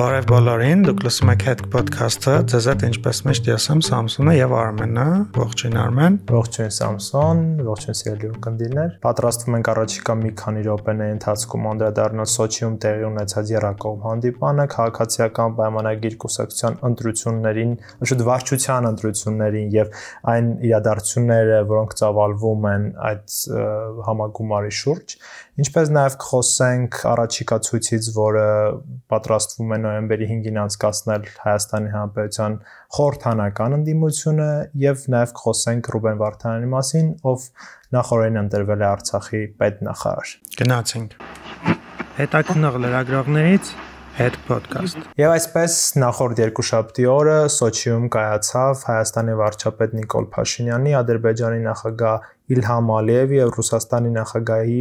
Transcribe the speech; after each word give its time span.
Բարև 0.00 0.28
բոլորին, 0.30 0.82
դուք 0.86 1.02
լսում 1.04 1.30
եք 1.34 1.42
Head 1.44 1.62
Podcast-ը։ 1.74 2.34
Ձեզ 2.48 2.66
հետ 2.70 2.82
ինչպես 2.86 3.18
միշտ 3.26 3.48
ես 3.50 3.64
եմ 3.68 3.80
Սամսոնը 3.84 4.32
եւ 4.38 4.52
Արմենը։ 4.56 5.04
Ողջույն 5.36 5.74
Արմեն։ 5.76 6.14
Ողջույն 6.30 6.72
Սամսոն, 6.76 7.42
ողջույն 7.66 7.98
սիրելի 8.00 8.30
ունկնդիրներ։ 8.30 8.94
Պատրաստվում 9.04 9.58
ենք 9.58 9.68
առաջիկա 9.74 10.16
մի 10.20 10.32
քանի 10.40 10.64
րոպեների 10.70 11.14
ընթացքում 11.16 11.68
անդրադառնալ 11.74 12.30
Սոչիում 12.32 12.78
տեղի 12.80 13.06
ունեցած 13.10 13.52
երակողմ 13.52 14.00
հանդիպանը, 14.08 14.66
քաղաքացիական 14.80 15.54
պայմանագիր 15.60 16.16
կուսակցության 16.24 16.80
ընտրություններին, 16.88 17.76
շուտ 18.08 18.24
վարչության 18.30 18.90
ընտրություններին 18.94 19.68
եւ 19.76 20.00
այն 20.32 20.50
իրադարձությունները, 20.70 21.60
որոնք 21.76 21.94
ծավալվում 22.00 22.66
են 22.72 22.90
այդ 23.10 23.38
համագումարի 24.08 24.74
շուրջ 24.80 25.18
Ինչպես 25.60 25.90
նաև 25.92 26.14
կխոսենք 26.22 26.98
առաջիկա 27.10 27.56
ցույցից, 27.66 28.06
որը 28.16 28.44
պատրաստվում 29.12 29.74
է 29.74 29.78
նոյեմբերի 29.82 30.28
5-ին 30.30 30.60
անցկացնել 30.62 31.26
Հայաստանի 31.42 31.92
Հանրապետության 31.94 32.56
խորհրդանական 32.96 33.76
ընդդիմությունը 33.80 34.48
եւ 34.84 35.04
նաև 35.16 35.34
կխոսենք 35.40 35.92
Ռուբեն 35.96 36.22
Վարդանյանի 36.22 36.72
մասին, 36.76 37.12
ով 37.34 37.46
նախորդին 37.98 38.40
ընտրվել 38.46 38.86
է 38.86 38.88
Արցախի 38.94 39.42
պետնախարար։ 39.60 40.34
Գնացինք։ 40.62 41.20
Հետաքնող 42.20 42.82
լրագրողներից 42.86 43.76
Head 44.20 44.36
Podcast։ 44.48 44.98
Եվ 45.20 45.30
այսպես 45.32 45.74
նախորդ 46.02 46.40
երկուշաբթի 46.42 47.04
օրը 47.08 47.36
Սոչիում 47.54 48.08
կայացավ 48.16 48.82
Հայաստանի 48.88 49.36
վարչապետ 49.40 49.94
Նիկոլ 50.00 50.26
Փաշինյանի, 50.34 50.92
Ադրբեջանի 51.00 51.62
նախագահ 51.68 52.26
Իլհամ 52.50 52.90
Ալիևի 52.96 53.36
եւ 53.38 53.50
Ռուսաստանի 53.56 54.10
նախագահի 54.16 54.78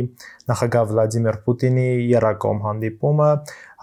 նախագահ 0.52 0.86
Վլադիմիր 0.92 1.40
Պուտինի 1.46 1.88
երակոմ 2.10 2.62
հանդիպումը 2.66 3.30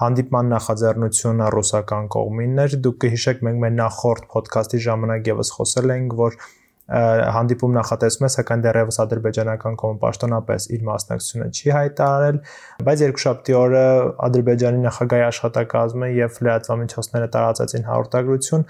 հանդիպման 0.03 0.51
նախաձեռնությունը 0.57 1.51
ռուսական 1.55 2.09
կողմինն 2.17 2.63
էր 2.67 2.77
դուք 2.87 2.99
կհիշեք 3.07 3.45
մենք 3.47 3.63
մեր 3.65 3.77
նախորդ 3.77 4.27
ոդքասթի 4.37 4.81
ժամանակ 4.87 5.31
եւս 5.33 5.53
խոսել 5.57 5.95
ենք 5.97 6.17
որ 6.21 6.41
հանդիպում 6.87 7.73
նախատեսում 7.77 8.27
է, 8.27 8.29
սակայն 8.37 8.61
դեռևս 8.63 8.99
ադրբեջանական 9.03 9.79
կողմը 9.81 9.99
պաշտոնապես 10.05 10.67
իր 10.77 10.85
մասնակցությունը 10.87 11.49
չի 11.51 11.73
հայտարարել, 11.77 12.39
բայց 12.87 13.03
երկուշաբթի 13.07 13.57
օրը 13.61 13.87
ադրբեջանի 14.27 14.85
նախագահի 14.87 15.25
աշխատակազմը 15.27 16.11
եւ 16.15 16.39
լրատվամիջոցները 16.47 17.31
տարածեցին 17.37 17.89
հաղորդագրություն, 17.91 18.67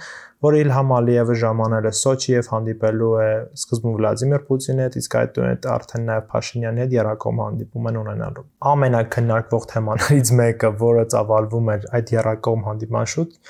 որ 0.46 0.56
Իլհամ 0.56 0.90
Ալիևը 0.96 1.34
ժամանել 1.40 1.86
է 1.88 1.92
Սոչի 1.96 2.32
եւ 2.32 2.48
հանդիպելու 2.52 3.12
է 3.20 3.28
սկզբում 3.56 3.94
Վլադիմիր 3.96 4.42
Պուտինի 4.48 4.84
հետ, 4.84 4.98
իսկ 5.00 5.16
այդտեղ 5.20 5.70
արդեն 5.76 6.04
նաեւ 6.10 6.26
Փաշինյանի 6.32 6.82
հետ 6.84 6.96
երակոմ 6.96 7.40
հանդիպում 7.42 7.88
են 7.90 7.98
ունենալու։ 8.02 8.44
Ամենակնարկվող 8.72 9.66
թեմաներից 9.72 10.32
մեկը, 10.40 10.70
որը 10.84 11.06
ծավալվում 11.16 11.72
էր 11.76 11.88
այդ 11.96 12.12
երակոմ 12.16 12.68
հանդիպման 12.68 13.10
շուտ, 13.16 13.40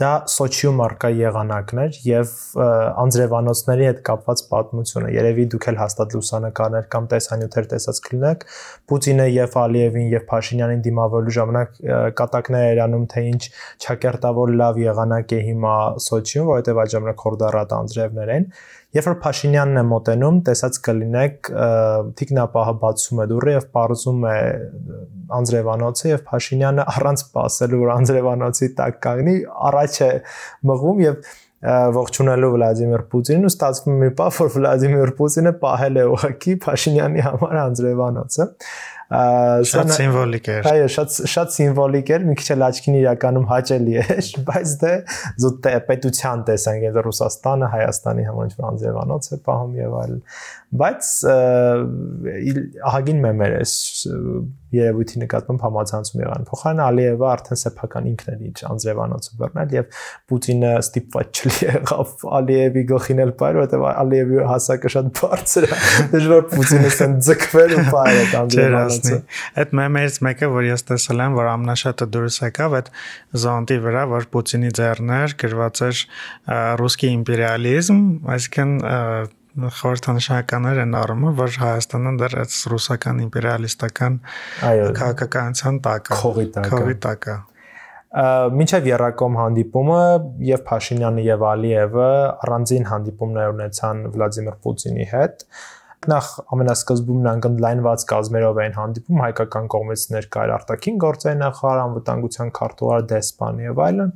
դա 0.00 0.10
Սոչիում 0.26 0.80
արկա 0.82 1.08
եղանակն 1.14 1.80
էր 1.84 1.98
եւ 2.02 2.30
անձրևանոցների 3.04 3.84
հետ 3.88 4.00
կապված 4.08 4.42
պատմությունը։ 4.50 5.12
Երևի 5.14 5.44
դուք 5.54 5.68
էլ 5.70 5.78
հաստատ 5.80 6.16
լուսանկարներ 6.16 6.88
կամ 6.94 7.06
տեսանյութեր 7.12 7.68
տեսած 7.74 8.00
կլինեք։ 8.08 8.44
Պուտինը 8.90 9.26
եւ 9.30 9.58
Ալիևին 9.62 10.08
եւ 10.14 10.26
Փաշինյանին 10.34 10.84
դիմավորելու 10.88 11.36
ժամանակ 11.38 11.78
կատակներ 12.18 12.66
երանում 12.74 13.04
թե 13.14 13.24
ինչ 13.34 13.42
ճակերտավոր 13.86 14.54
լավ 14.64 14.80
եղանակ 14.82 15.36
է 15.38 15.42
հիմա 15.54 15.76
Սոչիում, 16.10 16.48
որովհետեւ 16.50 16.82
այդ 16.84 16.94
ժամանակ 16.94 17.24
խորդարատ 17.24 17.76
անձրևներ 17.78 18.34
են 18.34 18.50
Երբ 18.94 19.06
որ 19.08 19.16
Փաշինյանն 19.24 19.80
է 19.80 19.82
մոտենում, 19.90 20.36
տեսած 20.46 20.76
կլինեք 20.86 21.48
թիկնապահը 22.20 22.74
բացում 22.82 23.22
է 23.24 23.26
դուռը 23.32 23.54
եւ 23.54 23.64
բարձում 23.74 24.26
է 24.30 24.36
Անձրևանոցը 25.38 26.12
եւ 26.12 26.22
Փաշինյանը 26.28 26.84
առանց 26.94 27.24
սпасելու 27.24 27.80
որ 27.80 27.90
Անձրևանոցի 27.94 28.68
տակ 28.78 29.00
կանգնի, 29.08 29.34
առաջ 29.70 29.98
է 30.04 30.10
մղվում 30.70 31.02
եւ 31.04 31.32
ողջունելու 31.64 32.50
Վլադիմիր 32.54 33.02
Պուտինին 33.08 33.48
ու 33.48 33.50
ստացվում 33.54 34.00
մի 34.04 34.08
բան, 34.18 34.32
որ 34.36 34.50
Վլադիմիր 34.54 35.12
Պուտինը 35.18 35.52
պահել 35.62 35.96
է 35.96 36.04
ուղակի 36.14 36.56
Փաշինյանի 36.64 37.24
համար 37.24 37.60
Անձրևանոցը 37.64 38.46
շատ 39.70 39.92
սիմվոլիկ 39.94 40.50
էր։ 40.54 40.68
Այո, 40.70 40.88
շատ 40.94 41.16
շատ 41.34 41.54
սիմվոլիկ 41.54 42.12
էր, 42.16 42.26
մի 42.30 42.36
քիչ 42.40 42.46
էլ 42.54 42.64
աչքին 42.68 42.98
իրականում 43.00 43.46
հաճելի 43.50 43.96
էր, 44.04 44.30
բայց 44.48 44.74
դե 44.84 44.92
զուտ 45.44 45.70
պետության 45.90 46.44
տեսանք, 46.48 46.88
այդ 46.88 47.00
Ռուսաստանը, 47.08 47.70
Հայաստանի 47.74 48.26
համար 48.30 48.50
ինչ-որ 48.50 48.68
անձևանոց 48.70 49.30
է 49.34 49.40
պահում 49.48 49.78
եւ 49.84 49.96
այլն 50.04 50.22
բայց 50.74 51.08
ահագին 52.90 53.20
մեմեր 53.22 53.52
է 53.60 53.64
երևույթի 54.74 55.20
նկատմամբ 55.22 55.60
համացանցում 55.64 56.22
եղան։ 56.24 56.46
Փոխարեն 56.48 56.80
Ալիևը 56.82 57.26
արդեն 57.30 57.60
սեփական 57.60 58.08
ինքն 58.10 58.32
էր 58.32 58.40
իր 58.48 58.62
անձրևանոցը 58.70 59.36
բռնել 59.38 59.74
եւ 59.76 60.00
Պուտինը 60.32 60.72
ստիպված 60.80 61.38
չլի 61.38 61.52
եղավ 61.68 62.24
Ալիևի 62.40 62.82
գլխին 62.90 63.22
էլ 63.24 63.32
բայր, 63.38 63.58
որովհետեւ 63.60 63.86
Ալիևի 63.92 64.40
հասակը 64.50 64.92
շատ 64.94 65.12
բարձր 65.20 65.68
է։ 65.68 65.78
Դժվար 66.14 66.44
Պուտինը 66.54 66.90
սեն 66.98 67.14
ձգվել 67.28 67.76
ու 67.78 67.86
բայր 67.94 68.18
այդ 68.24 68.93
անձրևանոցը։ 68.94 69.60
Այդ 69.62 69.76
մեմերից 69.78 70.18
մեկը, 70.26 70.50
որ 70.54 70.68
ես 70.70 70.86
տեսել 70.90 71.22
եմ, 71.24 71.38
որ 71.38 71.48
ամնաշատը 71.52 72.08
դուրս 72.14 72.36
եկավ 72.44 72.76
այդ 72.80 72.90
զոնտի 73.44 73.78
վրա, 73.84 74.04
որ 74.14 74.28
Պուտինի 74.34 74.74
ձեռներ 74.80 75.38
գրված 75.44 75.82
էր 75.88 76.04
ռուսկի 76.80 77.10
իմպերիալիզմ, 77.14 78.04
այսինքն 78.34 78.76
խորհրդանշականներ 79.54 80.78
են 80.82 80.94
առումը, 80.98 81.32
որ 81.38 81.58
Հայաստանը 81.62 82.12
դեռ 82.20 82.36
այդ 82.42 82.54
ռուսական 82.74 83.20
իմպերիալիստական 83.24 84.16
քաղաքականության 84.98 85.82
տակ 85.84 86.10
է, 86.10 86.22
քողի 86.74 86.96
տակ 87.04 87.28
է։ 87.30 87.36
Մինչև 88.14 88.84
Երակոմ 88.86 89.36
հանդիպումը 89.40 90.02
եւ 90.46 90.60
Փաշինյանը 90.68 91.22
եւ 91.26 91.40
Ալիևը 91.50 92.10
առանձին 92.46 92.84
հանդիպումներ 92.90 93.54
ունեցան 93.54 94.02
Վլադիմիր 94.14 94.58
Պուտինի 94.66 95.06
հետ 95.14 95.42
նախ 96.10 96.28
ամենասկզբում 96.54 97.20
նրանք 97.24 97.46
ընդլայնված 97.48 98.04
կազմերով 98.10 98.60
էին 98.64 98.74
հանդիպում 98.78 99.22
հայկական 99.24 99.68
կողմից 99.74 100.04
ներկայ 100.14 100.46
արտաքին 100.54 100.98
գործերի 101.04 101.38
նախարար, 101.42 101.82
անվտանգության 101.84 102.52
քարտուղար 102.58 103.06
Դեսպան 103.14 103.62
եւ 103.64 103.82
այլն 103.84 104.12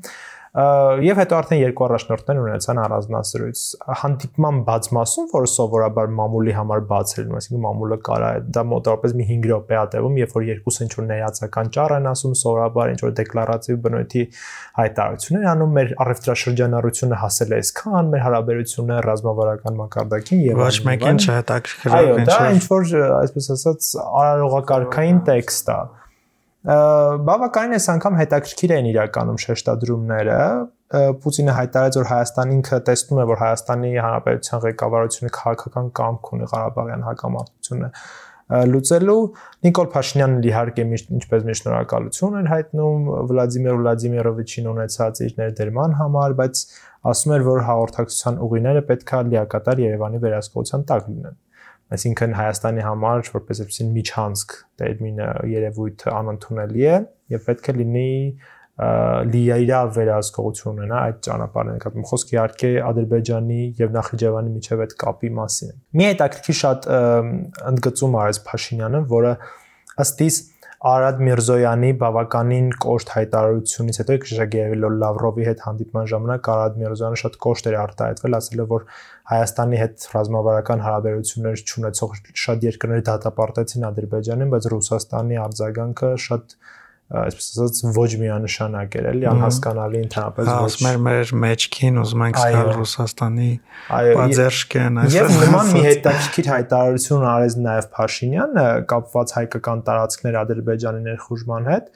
եւ 1.04 1.18
հետո 1.20 1.36
արդեն 1.38 1.58
երկու 1.60 1.84
առաջնորդներ 1.84 2.38
ունեցան 2.40 2.78
առանձնասրույց 2.80 3.62
հանդիպման 4.00 4.60
բաց 4.68 4.88
մասում, 4.96 5.26
որը 5.32 5.50
սովորաբար 5.52 6.08
մամուլի 6.18 6.54
համար 6.56 6.84
բաց 6.88 7.12
էր, 7.18 7.26
այսինքն 7.38 7.62
մամուլը 7.66 7.98
կարա 8.08 8.30
դա 8.56 8.64
մոտավորապես 8.72 9.14
մի 9.18 9.26
5 9.28 9.48
րոպե 9.52 9.76
է 9.78 9.82
տևում, 9.92 10.16
երբ 10.22 10.32
որ 10.38 10.46
երկուսը 10.48 10.86
ինչ 10.88 10.92
որ 10.98 11.06
ներածական 11.08 11.70
ճառ 11.76 11.94
են 11.98 12.08
ասում, 12.08 12.34
սովորաբար 12.42 12.92
ինչ 12.94 13.00
որ 13.04 13.14
դեկլարատիվ 13.18 13.78
բնույթի 13.84 14.24
հայտարարություններ 14.78 15.48
անում, 15.52 15.76
մեր 15.78 15.94
առևտրաշրջանառությունը 16.08 17.20
հասել 17.22 17.52
է 17.52 17.58
այսքան, 17.58 18.10
մեր 18.14 18.24
հարաբերությունը 18.24 18.98
ռազմավարական 19.08 19.78
մակարդակին 19.82 20.42
եւ 20.48 20.62
ոչ 20.64 20.76
մեկին 20.88 21.22
դա 22.28 22.40
ինչ 22.56 22.64
որ 22.72 22.92
այսպես 23.18 23.50
ասած 23.58 23.88
արարողակարգային 24.22 25.24
տեքստ 25.28 25.72
է 25.74 25.80
բավականին 26.66 27.74
այս 27.76 27.84
անգամ 27.92 28.16
հետաքրքիր 28.18 28.72
են 28.78 28.86
իրականում 28.90 29.36
շեշտադրումները 29.44 30.38
Պուտինը 31.22 31.54
հայտարարեց, 31.54 31.96
որ 32.00 32.08
Հայաստան 32.08 32.52
ինքը 32.56 32.78
տեսնում 32.88 33.18
է, 33.22 33.26
որ 33.28 33.38
Հայաստանի 33.42 33.90
Հանրապետության 34.02 34.62
ղեկավարությունը 34.64 35.30
քաղաքական 35.38 35.90
կամք 35.98 36.30
ունի 36.34 36.48
Ղարաբաղյան 36.52 37.04
հակամարտությունը 37.08 37.90
լուծելու 38.48 39.16
Նիկոլ 39.68 39.88
Փաշինյանն 39.92 40.46
իհարկե 40.48 40.84
ինչպես 41.18 41.42
մի 41.48 41.56
շնորհակալություն 41.60 42.38
էր 42.38 42.46
հայտնում 42.48 43.10
Վլադիմիր 43.28 43.76
Վլադիմիրովիչին 43.82 44.70
ունեցած 44.72 45.20
իր 45.28 45.34
ներդերման 45.42 45.98
համար, 45.98 46.36
բայց 46.38 46.62
ասում 47.12 47.34
էր, 47.36 47.44
որ 47.48 47.60
հաղորդակցության 47.68 48.40
ուղիները 48.48 48.84
պետքա 48.88 49.20
լիակատար 49.28 49.84
Երևանի 49.84 50.22
վերահսկողության 50.24 50.88
տակ 50.88 51.12
լինեն 51.12 51.36
Այսինքն 51.88 52.34
Հայաստանի 52.36 52.82
համար 52.84 53.28
որպես 53.32 53.60
այսպեսին 53.64 53.92
միջանցք 53.96 54.54
տերմինը 54.80 55.28
երևույթը 55.52 56.10
անընդունելի 56.18 56.86
է 56.88 56.96
եւ 57.32 57.44
պետք 57.48 57.68
է 57.68 57.74
լինի 57.78 58.08
լիայրա 58.78 59.78
վերահսկողություն 59.96 60.76
ունենա 60.76 60.98
այդ 61.08 61.16
ճանապարհը 61.26 61.72
նկատում 61.78 62.04
խոսքը 62.10 62.34
իհարկե 62.36 62.68
Ադրբեջանի 62.88 63.62
եւ 63.80 63.96
Նախիջևանի 63.96 64.52
միջև 64.58 64.82
այդ 64.84 64.92
կապի 65.02 65.30
մասին։ 65.38 65.72
Մի 65.98 66.06
հետաքրքիր 66.08 66.58
շատ 66.58 66.86
ընդգծում 67.72 68.14
արեց 68.22 68.40
Փաշինյանը, 68.48 69.00
որը 69.18 69.32
ըստ 70.04 70.22
իս 70.28 70.38
Արադ 70.78 71.16
Միրզոյանի 71.26 71.88
բավականին 71.98 72.66
կոշտ 72.84 73.08
հայտարարությունից 73.10 73.96
հետո 73.98 74.16
Կշագերվիլո 74.24 74.90
Լավրովի 75.02 75.46
հետ 75.48 75.64
հանդիպման 75.66 76.06
ժամանակ 76.12 76.50
Արադ 76.52 76.76
Միրզոյանը 76.82 77.18
շատ 77.22 77.38
կոշտ 77.46 77.68
էր 77.70 77.76
արտահայտվել, 77.80 78.36
ասել 78.38 78.62
է 78.62 78.66
որ 78.72 78.84
Հայաստանի 79.32 79.80
հետ 79.82 80.06
ռազմավարական 80.14 80.84
հարաբերություններ 80.86 81.64
չունեցող 81.66 82.14
շատ 82.46 82.66
երկրներ 82.68 83.02
դատապարտեցին 83.10 83.88
Ադրբեջանին, 83.90 84.52
բայց 84.54 84.70
Ռուսաստանի 84.78 85.42
արձագանքը 85.48 86.12
շատ 86.28 86.56
այսպես 87.08 87.46
ասած 87.48 87.78
ոչ 87.96 88.08
միանշանակ 88.20 88.96
էր 89.00 89.06
էլի 89.08 89.28
անհասկանալի 89.30 90.00
ընդհանրապես 90.04 90.48
ոչ 90.48 90.56
ասում 90.64 91.06
մեր 91.06 91.32
մեջքին 91.44 92.00
ուզում 92.02 92.24
ենք 92.26 92.40
սկալ 92.42 92.68
Ռուսաստանի 92.78 93.48
բաձերշկեն 94.18 95.00
այսպես 95.04 95.16
եւ 95.16 95.38
նման 95.44 95.72
մի 95.72 95.86
հետաքրքիր 95.88 96.50
հայտարարություն 96.52 97.26
արեց 97.32 97.56
նաեւ 97.64 97.88
Փաշինյանը 97.96 98.66
կապված 98.92 99.34
հայկական 99.38 99.82
տարածքներ 99.88 100.38
Ադրբեջանի 100.44 101.02
ներխուժման 101.08 101.72
հետ 101.72 101.90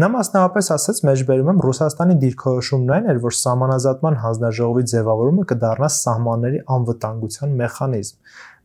Նա 0.00 0.08
մասնավորապես 0.08 0.68
ասաց 0.72 0.98
մեջբերում 1.04 1.48
եմ 1.52 1.58
Ռուսաստանի 1.66 2.14
դիրքորոշումն 2.22 2.92
այն 2.96 3.08
էր, 3.12 3.18
որ 3.20 3.34
սահմանազատման 3.36 4.14
հանձնաժողովի 4.22 4.84
ձևավորումը 4.92 5.44
կդառնա 5.50 5.90
սահմանների 5.96 6.62
անվտանգության 6.76 7.52
մեխանիզմ։ 7.58 8.16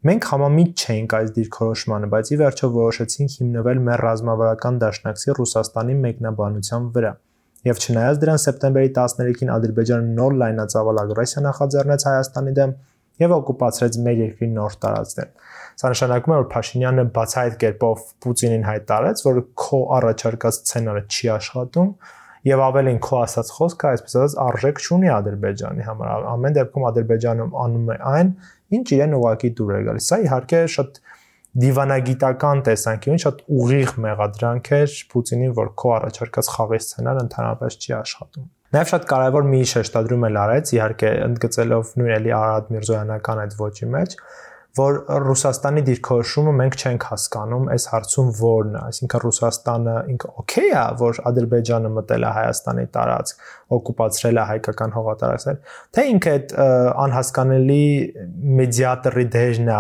Մենք 0.08 0.26
համամիտ 0.30 0.82
չէինք 0.84 1.14
այս 1.18 1.32
դիրքորոշմանը, 1.36 2.08
բայց 2.12 2.30
ի 2.32 2.36
վերջո 2.40 2.68
որոշեցինք 2.76 3.34
հիմնվել 3.38 3.80
մեր 3.88 4.04
ռազմավարական 4.06 4.76
դաշնակցի 4.84 5.34
Ռուսաստանի 5.40 5.96
մեկնաբանության 6.04 6.86
վրա։ 6.98 7.12
Եվ 7.68 7.82
չնայած 7.84 8.22
դրան 8.22 8.40
սեպտեմբերի 8.44 8.92
13-ին 8.98 9.52
Ադրբեջանը 9.58 10.14
նոր 10.20 10.38
լայնածավալ 10.44 11.02
ագրեսիա 11.02 11.44
նախաձեռնեց 11.48 12.06
Հայաստանի 12.08 12.54
դեմ 12.62 12.76
եւ 13.26 13.34
օկուպացրեց 13.38 13.98
մեր 14.08 14.22
երկրի 14.22 14.50
նոր 14.54 14.78
տարածքներ։ 14.86 15.32
Սա 15.82 15.92
նշանակում 15.92 16.34
է, 16.34 16.38
որ 16.38 16.48
Փաշինյանը 16.54 17.06
բացահայտ 17.18 17.58
կերպով 17.66 18.06
Պուտինին 18.24 18.68
հայտարարեց, 18.68 19.26
որ 19.28 19.42
քո 19.66 19.82
առաջարկած 19.98 20.62
սցենարը 20.62 21.04
չի 21.18 21.32
աշխատում 21.36 21.92
եւ 22.48 22.62
ավելին 22.64 23.00
քո 23.04 23.18
ասած 23.26 23.50
խոսքը, 23.58 23.88
այսպես 23.98 24.14
ասած, 24.18 24.36
արժեք 24.44 24.78
չունի 24.88 25.10
Ադրբեջանի 25.18 25.88
համար։ 25.88 26.28
Ամեն 26.32 26.56
դեպքում 26.58 26.86
Ադրբեջանում 26.88 27.58
անում 27.66 27.90
է 27.92 27.98
այն, 28.12 28.30
ինչ 28.78 28.86
իրեն 28.98 29.16
ուղակի 29.18 29.52
դուր 29.58 29.72
է 29.78 29.80
գալիս։ 29.88 30.10
Սա 30.12 30.20
իհարկե 30.28 30.62
շատ 30.74 31.00
դիվանագիտական 31.58 32.60
տեսանկյունից 32.68 33.24
շատ 33.28 33.40
ուղիղ 33.58 33.94
մեղադրանք 34.04 34.70
էր 34.78 34.98
Պուտինին, 35.14 35.54
որ 35.58 35.72
քո 35.82 35.94
առաջարկած 35.98 36.50
խաղի 36.54 36.80
սցենարը 36.84 37.24
ընդհանրապես 37.28 37.78
չի 37.82 37.96
աշխատում։ 37.98 38.48
Նաև 38.78 38.90
շատ 38.92 39.06
կարևոր 39.08 39.46
մի 39.48 39.62
շեշտադրում 39.72 40.26
էլ 40.28 40.38
արեց, 40.44 40.72
իհարկե 40.76 41.12
ընդգծելով 41.28 41.92
նույն 41.98 42.14
էլի 42.18 42.34
Արադ 42.38 42.72
Միրզոյանական 42.76 43.42
այդ 43.46 43.54
ոչի 43.62 43.88
մեջ, 43.96 44.16
որ 44.78 44.98
Ռուսաստանի 45.24 45.82
դիրքորոշումը 45.88 46.54
մենք 46.58 46.76
չենք 46.78 47.06
հասկանում 47.12 47.68
այս 47.74 47.86
հարցում 47.92 48.32
որն 48.40 48.76
է, 48.78 48.82
այսինքն 48.88 49.24
Ռուսաստանը 49.24 49.96
ինքը 50.14 50.32
օքեյ 50.44 50.70
է, 50.72 50.84
որ 51.02 51.22
Ադրբեջանը 51.32 51.92
մտել 51.98 52.28
է 52.28 52.32
Հայաստանի 52.38 52.86
տարածք, 52.98 53.46
օկուպացրել 53.78 54.42
է 54.42 54.46
հայկական 54.52 54.96
հողատարածքներ, 54.98 55.62
թե 55.98 56.06
ինքը 56.14 56.36
այդ 56.38 56.54
անհասկանալի 57.08 57.86
մեդիատորի 58.62 59.26
դերն 59.38 59.72
է, 59.78 59.80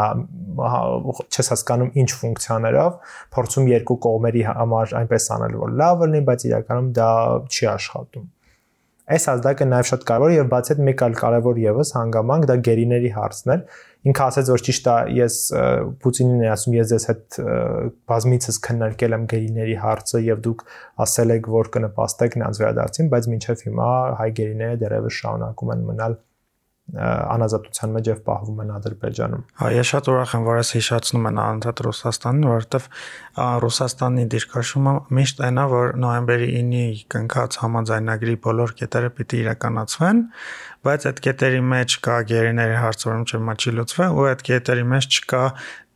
չես 0.57 1.51
հասկանում 1.53 1.91
ինչ 2.01 2.09
ֆունկցիաներով, 2.21 2.95
փորձում 3.37 3.69
երկու 3.73 3.99
կողմերի 4.07 4.47
համար 4.47 4.95
այնպես 5.03 5.29
անել, 5.37 5.59
որ 5.61 5.77
լավ 5.83 6.03
լինի, 6.07 6.23
բայց 6.31 6.47
իրականում 6.49 6.89
դա 6.97 7.11
չի 7.51 7.69
աշխատում։ 7.77 8.25
Այս 9.07 9.25
ազդակը 9.31 9.65
նաև 9.71 9.85
շատ 9.87 10.01
կարևոր 10.07 10.31
եւ 10.35 10.47
բացի 10.51 10.73
այդ 10.73 10.79
մեկ 10.87 11.01
այլ 11.05 11.13
կարևոր 11.21 11.59
եւս 11.63 11.91
հանգամանք 11.95 12.47
դա 12.49 12.55
գերիների 12.67 13.11
հարցն 13.15 13.53
էր, 13.53 13.61
ինքը 14.07 14.23
ասաց 14.27 14.49
որ 14.51 14.63
ճիշտ 14.67 14.89
է 14.91 14.95
ես 15.17 15.37
Պուտինին 16.03 16.43
եմ 16.43 16.51
ասում 16.53 16.75
ես 16.77 16.91
ձեզ 16.91 17.05
հետ 17.11 17.37
բազմիցս 18.11 18.59
քննարկել 18.67 19.15
եմ 19.17 19.25
գերիների 19.33 19.75
հարցը 19.83 20.21
եւ 20.27 20.43
դուք 20.47 20.63
ասել 21.07 21.33
եք 21.37 21.49
որ 21.55 21.71
կնպաստեք 21.77 22.37
նրանց 22.41 22.61
վերադարձին 22.63 23.11
բայց 23.15 23.29
մինչեւ 23.33 23.65
հիմա 23.67 23.89
հայ 24.21 24.29
գերիները 24.39 24.79
դեռևս 24.83 25.19
շարունակում 25.23 25.73
են 25.75 25.85
մնալ 25.87 26.17
անազատության 26.95 27.93
մեջ 27.97 28.07
եւ 28.07 28.19
պահվում 28.27 28.59
են 28.63 28.69
Ադրբեջանում։ 28.77 29.41
Հա, 29.59 29.69
ես 29.75 29.89
շատ 29.91 30.05
ուրախ 30.07 30.35
եմ, 30.37 30.43
որ 30.47 30.57
ես 30.57 30.69
հիշացնում 30.77 31.25
եմ 31.27 31.39
անընդհատ 31.43 31.81
Ռուսաստանին, 31.87 32.45
որովհետեւ 32.47 32.85
Ռուսաստանի 33.67 34.23
դիրքաշումը 34.33 34.93
միշտ 35.17 35.41
այնա, 35.47 35.65
որ 35.73 35.91
նոյեմբերի 36.03 36.47
9-ի 36.53 37.01
կնքած 37.11 37.57
համաձայնագրի 37.63 38.35
բոլոր 38.47 38.73
կետերը 38.79 39.11
պիտի 39.17 39.41
իրականացվեն, 39.43 40.23
բայց 40.87 41.07
այդ 41.11 41.21
կետերի 41.27 41.61
մեջ 41.67 41.97
կա 42.07 42.15
գերիների 42.31 42.77
հարցը, 42.87 43.07
որում 43.11 43.27
չէ 43.27 43.41
մաչի 43.51 43.73
լուծվել, 43.77 44.15
ու 44.17 44.27
այդ 44.31 44.43
կետերի 44.47 44.87
մեջ 44.87 45.07
չկա 45.17 45.43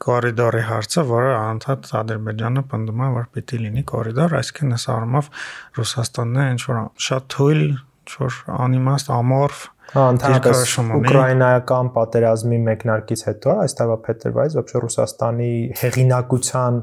կորիդորի 0.02 0.62
հարցը, 0.66 1.02
որը 1.12 1.34
անընդհատ 1.38 1.90
Ադրբեջանը 2.02 2.64
պնդում 2.72 3.02
է, 3.06 3.10
որ 3.16 3.28
պիտի 3.36 3.60
լինի 3.62 3.84
կորիդոր, 3.92 4.34
այսինքն 4.42 4.76
այս 4.76 4.86
առումով 4.96 5.30
Ռուսաստանն 5.78 6.42
է 6.42 6.46
ինչ 6.52 6.62
որ 6.72 6.80
շատ 7.08 7.28
թույլ, 7.36 7.62
ինչ 8.02 8.16
որ 8.22 8.40
անիմաստ, 8.66 9.14
ամորֆ 9.22 9.62
Հա, 9.92 10.04
ընդհանրապես 10.16 10.74
Ուկրաինական 10.98 11.90
պատերազմի 11.96 12.60
մեկնարկից 12.68 13.24
հետո 13.28 13.56
այս 13.66 13.74
տարվա 13.80 13.98
փետրվարից 14.06 14.54
բավական 14.58 14.84
Ռուսաստանի 14.86 15.50
հեղինակության 15.82 16.78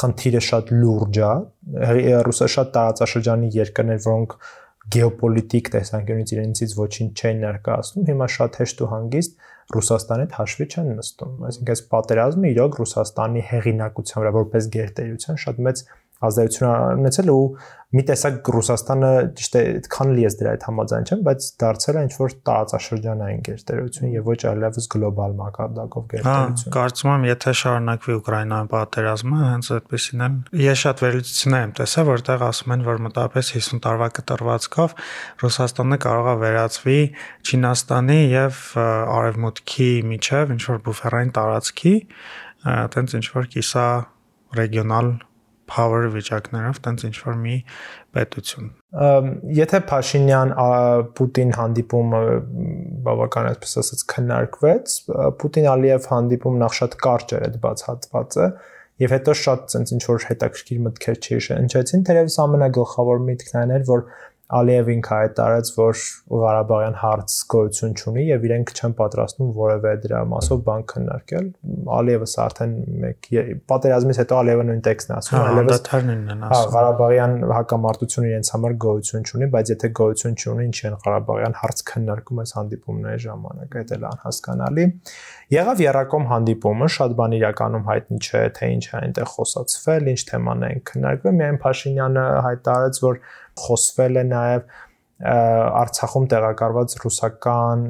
խնդիրը 0.00 0.42
շատ 0.48 0.72
լուրջ 0.82 1.20
է։ 1.22 2.18
Ռուսը 2.28 2.48
շատ 2.56 2.74
տարածաշրջանի 2.76 3.48
երկրներ, 3.56 4.02
որոնք 4.04 4.36
գեոպոլիտիկ 4.92 5.72
տեսանկյունից 5.72 6.32
իրենցից 6.36 6.76
ոչինչ 6.82 7.10
չեն 7.22 7.42
ներկայացնում, 7.46 8.06
հիմա 8.12 8.28
շատ 8.36 8.56
հեշտ 8.62 8.80
ու 8.82 8.88
հանգիստ 8.92 9.50
Ռուսաստանի 9.72 10.24
հետ 10.26 10.32
հաշվի 10.36 10.66
չեն 10.72 10.88
նստում։ 10.98 11.44
Այսինքն 11.48 11.72
այս 11.72 11.82
պատերազմը 11.92 12.50
իրոք 12.52 12.78
Ռուսաստանի 12.82 13.44
հեղինակության 13.52 14.22
վրա 14.22 14.32
որպես 14.36 14.68
գերտերության 14.76 15.38
շատ 15.42 15.62
մեծ 15.66 15.84
ազդեցություն 16.28 16.98
ունեցել 17.02 17.32
ու 17.32 17.44
մի 17.92 18.02
տեսակ 18.08 18.48
Ռուսաստանը 18.54 19.08
ճիշտ 19.36 19.56
է 19.58 19.62
այդքան 19.68 20.10
լի 20.16 20.22
ես 20.24 20.36
դրա 20.40 20.52
այդ 20.52 20.62
համաձայն 20.64 21.08
չեմ, 21.12 21.22
բայց 21.26 21.46
դարձել 21.60 21.96
է 22.00 22.02
ինչ 22.06 22.12
որ 22.16 22.34
տարածաշրջանային 22.48 23.42
գերտերություն 23.48 24.12
եւ 24.14 24.30
ոչ 24.32 24.38
այլևս 24.48 24.86
գլոբալ 24.94 25.34
մակարդակով 25.40 26.06
գերտերություն։ 26.12 26.62
Հա, 26.62 26.72
կարծում 26.76 27.12
եմ, 27.12 27.26
եթե 27.28 27.52
շարունակվի 27.60 28.16
Ուկրաինայի 28.16 28.70
պատերազմը, 28.72 29.40
հենց 29.52 29.68
այդպեսին 29.76 30.24
էլ 30.24 30.38
ես 30.62 30.80
շատ 30.82 31.02
վերլուծություններ 31.04 31.66
եմ 31.68 31.74
տեսել, 31.82 32.08
որտեղ 32.08 32.46
ասում 32.48 32.72
են, 32.72 32.86
որ 32.88 33.02
մոտավորապես 33.12 33.52
50 33.52 33.82
տարվա 33.84 34.08
կտրվածքով 34.16 34.96
Ռուսաստանը 35.42 35.98
կարող 36.06 36.30
է 36.32 36.36
վերածվի 36.42 36.98
Չինաստանի 37.52 38.18
եւ 38.32 38.62
Արևմուտքի 39.20 39.90
միջև 40.12 40.56
ինչ 40.56 40.62
որ 40.72 40.80
բուֆերային 40.88 41.36
տարածքի, 41.36 41.94
այտենց 42.72 43.16
ինչ 43.20 43.26
որ 43.36 43.52
կիսա 43.52 43.86
ռեգիոնալ 44.62 45.12
power 45.72 46.08
վիճակներով 46.12 46.80
տենց 46.84 47.04
ինչ 47.08 47.14
որ 47.26 47.38
մի 47.42 47.56
պետություն։ 48.16 48.68
Եթե 49.58 49.80
Փաշինյան 49.92 50.52
Պուտին 51.18 51.54
հանդիպումը 51.58 52.20
բավական 53.06 53.48
այսպես 53.52 53.78
ասած 53.82 54.04
քննարկվեց, 54.12 54.98
Պուտին-Ալիև 55.42 56.10
հանդիպում 56.12 56.60
նախ 56.62 56.78
շատ 56.82 56.98
կարճ 57.06 57.34
էր 57.38 57.46
այդ 57.48 57.58
բացահատվածը 57.64 58.48
եւ 59.02 59.14
հետո 59.16 59.34
շատ 59.40 59.62
ցենց 59.72 59.92
ինչ 59.96 60.02
որ 60.04 60.24
հետաքրքիր 60.28 60.80
մտքեր 60.86 61.16
չհիշեցին, 61.22 62.02
թերևս 62.06 62.36
ամենագլխավոր 62.42 63.22
միտքն 63.28 63.58
այն 63.62 63.72
էր, 63.78 63.86
որ 63.88 64.04
Ալիևին 64.52 65.02
հայտարարեց, 65.08 65.68
որ 65.78 66.00
Ղարաբաղյան 66.42 66.96
հարց 67.00 67.36
գոյություն 67.52 67.94
չունի 67.96 68.24
եւ 68.26 68.42
իրենք 68.48 68.72
չեն 68.76 68.94
պատրաստվում 68.98 69.52
որևէ 69.56 69.92
դրա 70.02 70.20
մասով 70.32 70.60
բան 70.66 70.84
քննարկել։ 70.92 71.46
Ալիևս 71.96 72.34
արդեն 72.42 72.74
մեկ 73.04 73.28
պատերազմից 73.72 74.20
հետո 74.22 74.40
Ալիևը 74.42 74.66
նույն 74.68 74.82
տեքստն 74.88 75.14
ասում, 75.16 75.38
հա, 75.38 75.46
այլևս 75.52 75.82
են 76.02 76.26
ասում։ 76.32 76.52
Հա, 76.52 76.60
Ղարաբաղյան 76.76 77.36
հակամարտությունը 77.52 78.32
իրենց 78.32 78.52
համար 78.52 78.76
գոյություն 78.84 79.26
չունի, 79.32 79.48
բայց 79.56 79.72
եթե 79.72 79.92
գոյություն 80.02 80.36
չունի, 80.42 80.66
ինչ 80.68 80.76
են 80.92 80.98
Ղարաբաղյան 81.06 81.56
հարց 81.62 81.82
քննարկում 81.92 82.42
այս 82.42 82.54
հանդիպումների 82.58 83.22
ժամանակ, 83.22 83.76
այդ 83.82 83.94
էլ 83.96 84.06
անհասկանալի։ 84.12 84.86
Եղավ 85.52 85.80
Երակոմ 85.82 86.26
հանդիպումը, 86.32 86.86
շատ 86.96 87.14
բան 87.18 87.34
իրականում 87.36 87.88
հայտնի 87.88 88.20
չէ, 88.22 88.42
թե 88.56 88.68
ինչ 88.72 88.84
է 88.88 88.92
այնտեղ 89.02 89.26
խոսացվել, 89.32 90.06
ինչ 90.12 90.20
թեմաներ 90.32 90.72
են 90.72 90.82
քննարկվել, 90.92 91.34
միայն 91.42 91.58
Փաշինյանը 91.62 92.24
հայտարարեց, 92.46 93.00
որ 93.02 93.20
խոսվել 93.66 94.22
է 94.22 94.24
նաև 94.32 94.72
Արցախում 95.22 96.24
տեղակայված 96.32 96.94
ռուսական 97.02 97.82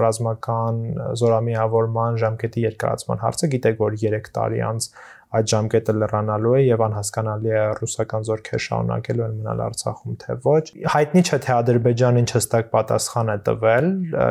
ռազմական 0.00 0.76
զորամիավորման 1.20 2.16
ժամկետի 2.22 2.62
երկարացման 2.64 3.20
հարցը 3.24 3.50
գիտեք 3.54 3.82
որ 3.82 3.96
3 4.04 4.30
տարի 4.38 4.62
անց 4.68 4.86
այդ 5.28 5.48
ժամկետը 5.52 5.94
լրանալու 6.00 6.54
է 6.56 6.60
եւ 6.64 6.82
անհասկանալի 6.86 7.50
է 7.52 7.64
ռուսական 7.78 8.22
զորքեր 8.28 8.62
շարունակելու 8.64 9.24
են 9.26 9.34
մնալ 9.40 9.60
Արցախում 9.66 10.14
թե 10.22 10.36
ոչ 10.46 10.62
հայտնի 10.94 11.22
չէ 11.28 11.38
թե 11.44 11.52
Ադրբեջանը 11.58 12.22
ինչ 12.24 12.30
հստակ 12.38 12.70
պատասխան 12.72 13.32
է 13.34 13.36
տվել 13.48 13.90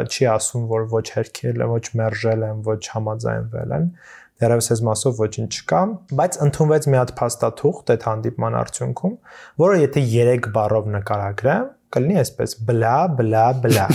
չի 0.10 0.30
ասում 0.34 0.66
որ 0.74 0.88
ոչ 0.98 1.06
հերքել 1.18 1.66
ոչ 1.78 1.84
մերժել 2.02 2.48
են 2.48 2.64
ոչ 2.66 2.82
համաձայնվել 2.96 3.76
են 3.78 3.86
դեռևս 4.42 4.72
այս 4.76 4.84
մասով 4.88 5.22
ոչինչ 5.24 5.50
չկա, 5.58 5.82
բայց 6.20 6.38
ընդունվեց 6.48 6.88
մի 6.92 7.00
հատ 7.02 7.16
փաստաթուղթ 7.22 7.94
այդ 7.96 8.06
հանդիպման 8.08 8.60
արդյունքում, 8.62 9.16
որը 9.64 9.82
եթե 9.84 10.06
3 10.14 10.52
բառով 10.58 10.94
նկարագրեմ, 10.98 11.74
կլինի 11.96 12.18
այսպես. 12.22 12.54
Բլա 12.68 12.96
բլա 13.18 13.44
բլա 13.64 13.86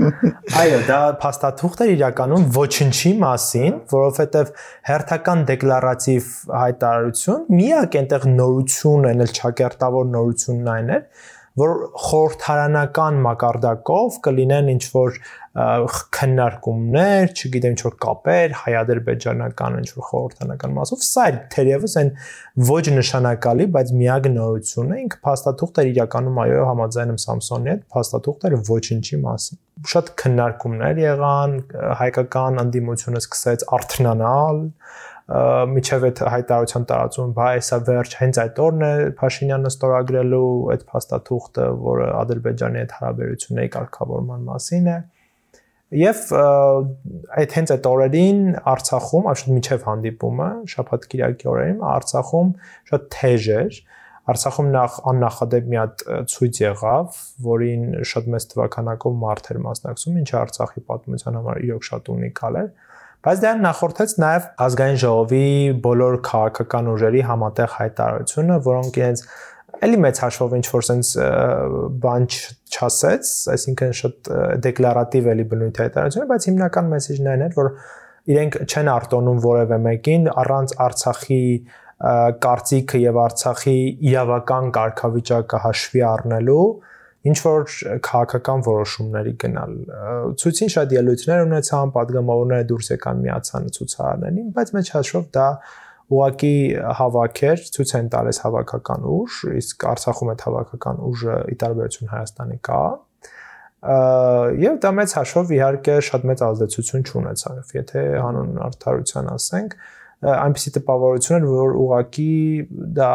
այո 0.60 0.78
դա 0.88 0.98
փաստաթուղթ 1.22 1.82
է 1.84 1.86
իրականում 1.94 2.46
ոչնչի 2.56 3.12
մասին 3.20 3.76
որովհետև 3.92 4.50
հերթական 4.88 5.44
դեկլարատիվ 5.50 6.30
հայտարարություն 6.62 7.44
միակ 7.58 7.98
այնտեղ 8.00 8.26
նորություն 8.32 9.08
են 9.12 9.24
էլ 9.26 9.34
ճակերտավոր 9.38 10.10
նորությունն 10.14 10.72
այն 10.74 10.90
է 10.96 10.98
որ 11.60 11.72
խորհրդարանական 12.02 13.18
մակարդակով 13.24 14.16
կլինեն 14.26 14.70
ինչ 14.72 14.84
որ 14.94 15.18
քննարկումներ, 15.54 17.28
չգիտեմ 17.30 17.74
ինչ 17.76 17.82
որ 17.84 17.94
կապեր 18.02 18.54
հայ-ադրբեջանական 18.58 19.76
ինչ 19.78 19.90
որ 19.94 20.06
խորհրդանական 20.08 20.74
մասով, 20.74 21.04
սա 21.06 21.26
է 21.30 21.36
թերևս 21.54 21.94
այն 22.00 22.10
ոչ 22.70 22.82
նշանակալի, 22.96 23.68
բայց 23.76 23.92
միակ 24.00 24.28
նորությունն 24.34 24.96
է, 24.96 24.98
ինքը 25.04 25.20
փաստաթուղթ 25.28 25.80
էր 25.84 25.92
իրականում 25.94 26.42
այո 26.44 26.66
համաձայն 26.72 27.14
եմ 27.14 27.22
Սամսոնի 27.24 27.72
հետ, 27.74 27.86
փաստաթուղթ 27.94 28.48
էր 28.50 28.58
ոչինչի 28.74 29.20
մասին։ 29.22 29.62
Շատ 29.94 30.12
քննարկումներ 30.24 31.00
եղան, 31.04 31.56
հայկական 32.02 32.62
անդիմությունը 32.64 33.22
սկսեց 33.24 33.66
արթնանալ, 33.78 34.60
միջև 35.24 36.04
այդ 36.04 36.18
հայտարարության 36.34 36.84
տարածում, 36.90 37.30
բա 37.36 37.46
հեսա 37.54 37.76
վերջ 37.88 38.14
հենց 38.20 38.38
այդ 38.42 38.58
օրն 38.64 38.82
է 38.84 38.92
Փաշինյանը 39.20 39.70
ստորագրելու 39.72 40.48
այդ 40.74 40.82
փաստաթուղթը, 40.90 41.68
որը 41.84 42.08
Ադրբեջանի 42.18 42.80
հետ 42.82 42.92
հարաբերությունների 42.98 43.70
կարգավորման 43.76 44.44
մասին 44.50 44.90
է։ 44.92 44.98
Եվ 45.94 46.20
այդ 47.40 47.56
հենց 47.56 47.72
այդ 47.74 47.88
օրերին 47.94 48.38
Արցախում, 48.74 49.26
այլ 49.32 49.42
միջև 49.54 49.88
հանդիպումը, 49.88 50.48
շաբաթ 50.74 51.08
կիրակի 51.14 51.50
օրերին 51.54 51.82
Արցախում 51.94 52.54
շատ 52.90 53.10
թեժ 53.14 53.48
էր, 53.54 53.78
Արցախում 54.24 54.68
նախ 54.74 54.94
աննախադեպ 55.10 55.66
մի 55.68 55.78
հատ 55.80 56.02
ցույց 56.32 56.60
եղավ, 56.64 57.16
որին 57.44 57.82
շատ 58.08 58.28
մեծ 58.34 58.46
թվականակով 58.54 59.16
մարդ 59.24 59.50
էր 59.52 59.58
մասնակցում, 59.64 60.14
ինչը 60.24 60.38
Արցախի 60.40 60.82
պատմության 60.88 61.36
համար 61.38 61.60
իրոք 61.64 61.86
շատ 61.88 62.10
ունիկալ 62.14 62.58
էր։ 62.64 62.70
Բայց 63.24 63.38
դրան 63.40 63.62
նախորդեց 63.64 64.12
նաև 64.20 64.46
ազգային 64.64 64.98
ժողովի 65.00 65.44
բոլոր 65.84 66.16
քաղաքական 66.26 66.88
ուժերի 66.92 67.20
համատեղ 67.24 67.70
հայտարարությունը, 67.74 68.56
որոնք 68.66 68.98
իրենց 69.00 69.22
էլի 69.86 70.00
մեծ 70.04 70.20
հաշվով 70.24 70.56
ինչ 70.58 70.66
որ 70.74 70.84
sense 70.88 71.28
բան 72.04 72.26
չասեց, 72.34 73.30
այսինքն 73.54 73.94
շատ 74.00 74.30
դեկլարատիվ 74.66 75.30
էլի 75.34 75.46
բնույթ 75.54 75.80
հայտարարությունը, 75.84 76.28
բայց 76.34 76.48
հիմնական 76.50 76.90
մեսեջն 76.92 77.30
այն 77.32 77.46
էր, 77.48 77.56
որ 77.56 77.70
իրենք 78.34 78.58
չեն 78.64 78.90
արտոնում 78.92 79.40
որևէ 79.44 79.78
մեկին 79.88 80.28
առանց 80.44 80.76
Արցախի 80.84 81.42
կարծիքը 82.44 83.00
եւ 83.04 83.18
Արցախի 83.24 83.78
իրավական 84.10 84.70
կարգավիճակը 84.76 85.60
հաշվի 85.64 86.04
առնելու 86.12 86.64
ինչ 87.24 87.38
որ 87.44 87.62
քաղաքական 88.04 88.64
որոշումների 88.66 89.32
գնալ։ 89.44 89.72
Ցույցին 90.40 90.72
շատ 90.74 90.92
ելույթներ 90.98 91.44
ունեցան, 91.46 91.92
падգամավորները 91.94 92.66
դուրս 92.68 92.90
եկան 92.94 93.22
միացան 93.24 93.70
ցուցարարներին, 93.78 94.50
բայց 94.58 94.72
մեջ 94.76 94.90
հաշվով 94.94 95.26
դա 95.38 95.48
ուղակի 96.14 96.56
հավաքեր 97.00 97.64
ցույց 97.74 97.94
են 97.96 98.10
տալիս 98.12 98.40
հավաքական 98.44 99.06
ուժ, 99.08 99.38
իսկ 99.64 99.86
Արցախում 99.94 100.30
այդ 100.34 100.44
հավաքական 100.44 101.00
ուժը 101.08 101.36
ի 101.48 101.56
տարբերություն 101.64 102.10
Հայաստանի 102.12 102.58
կա, 102.68 102.82
եւ 104.64 104.76
դա 104.84 104.90
մեծ 105.00 105.14
հաշվով 105.18 105.50
իհարկե 105.54 105.96
շատ 106.08 106.22
մեծ 106.28 106.42
ազդեցություն 106.44 107.02
չունեցավ, 107.08 107.72
եթե 107.76 108.04
հանուն 108.24 108.52
արդարության 108.68 109.26
ասենք, 109.34 109.74
այնպիսի 110.24 110.70
տպավորություն 110.74 111.36
էր, 111.36 111.46
որ 111.50 111.74
ուղակի 111.84 112.28
դա 112.96 113.08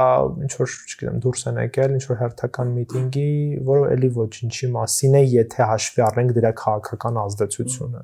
ինչ 0.46 0.50
որ, 0.60 0.74
չգիտեմ, 0.90 1.20
դուրս 1.26 1.46
են 1.50 1.60
եկել 1.64 1.96
ինչ 1.98 2.04
որ 2.10 2.20
հերթական 2.20 2.74
միտինգի, 2.78 3.30
որը 3.70 3.86
էլի 3.96 4.10
ոչինչի 4.20 4.70
մասին 4.76 5.18
է, 5.20 5.24
եթե 5.34 5.70
հաշվի 5.70 6.04
առնենք 6.10 6.36
դրա 6.38 6.52
քաղաքական 6.60 7.22
ազդեցությունը։ 7.24 8.04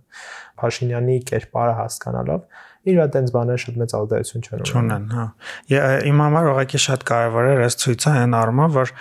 Փաշինյանի 0.62 1.18
կերպարը 1.30 1.76
հասկանալով 1.82 2.48
իր 2.86 3.00
այդենց 3.02 3.32
բաները 3.34 3.62
շատ 3.66 3.78
մեծ 3.82 3.94
ազդեցություն 3.98 4.44
չեն 4.46 4.56
ունենում։ 4.56 4.74
Չունեն, 4.76 5.06
հա։ 5.16 5.26
Իմ 6.06 6.20
համար 6.22 6.50
ուղղակի 6.52 6.82
շատ 6.86 7.06
կարևոր 7.10 7.48
էր 7.50 7.64
այս 7.66 7.78
ցույցը 7.82 8.12
այն 8.22 8.36
առումով, 8.40 8.76
որ 8.76 8.94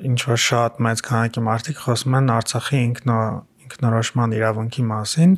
ինչ 0.00 0.20
որ 0.32 0.40
շատ 0.48 0.80
մեծ 0.86 1.02
քանակի 1.08 1.44
մարդիկ 1.52 1.82
խոսում 1.82 2.16
են 2.22 2.32
Արցախի 2.32 2.80
ինքնո 2.82 3.18
ինքնորոշման 3.72 4.34
իրավունքի 4.36 4.82
մասին, 4.88 5.36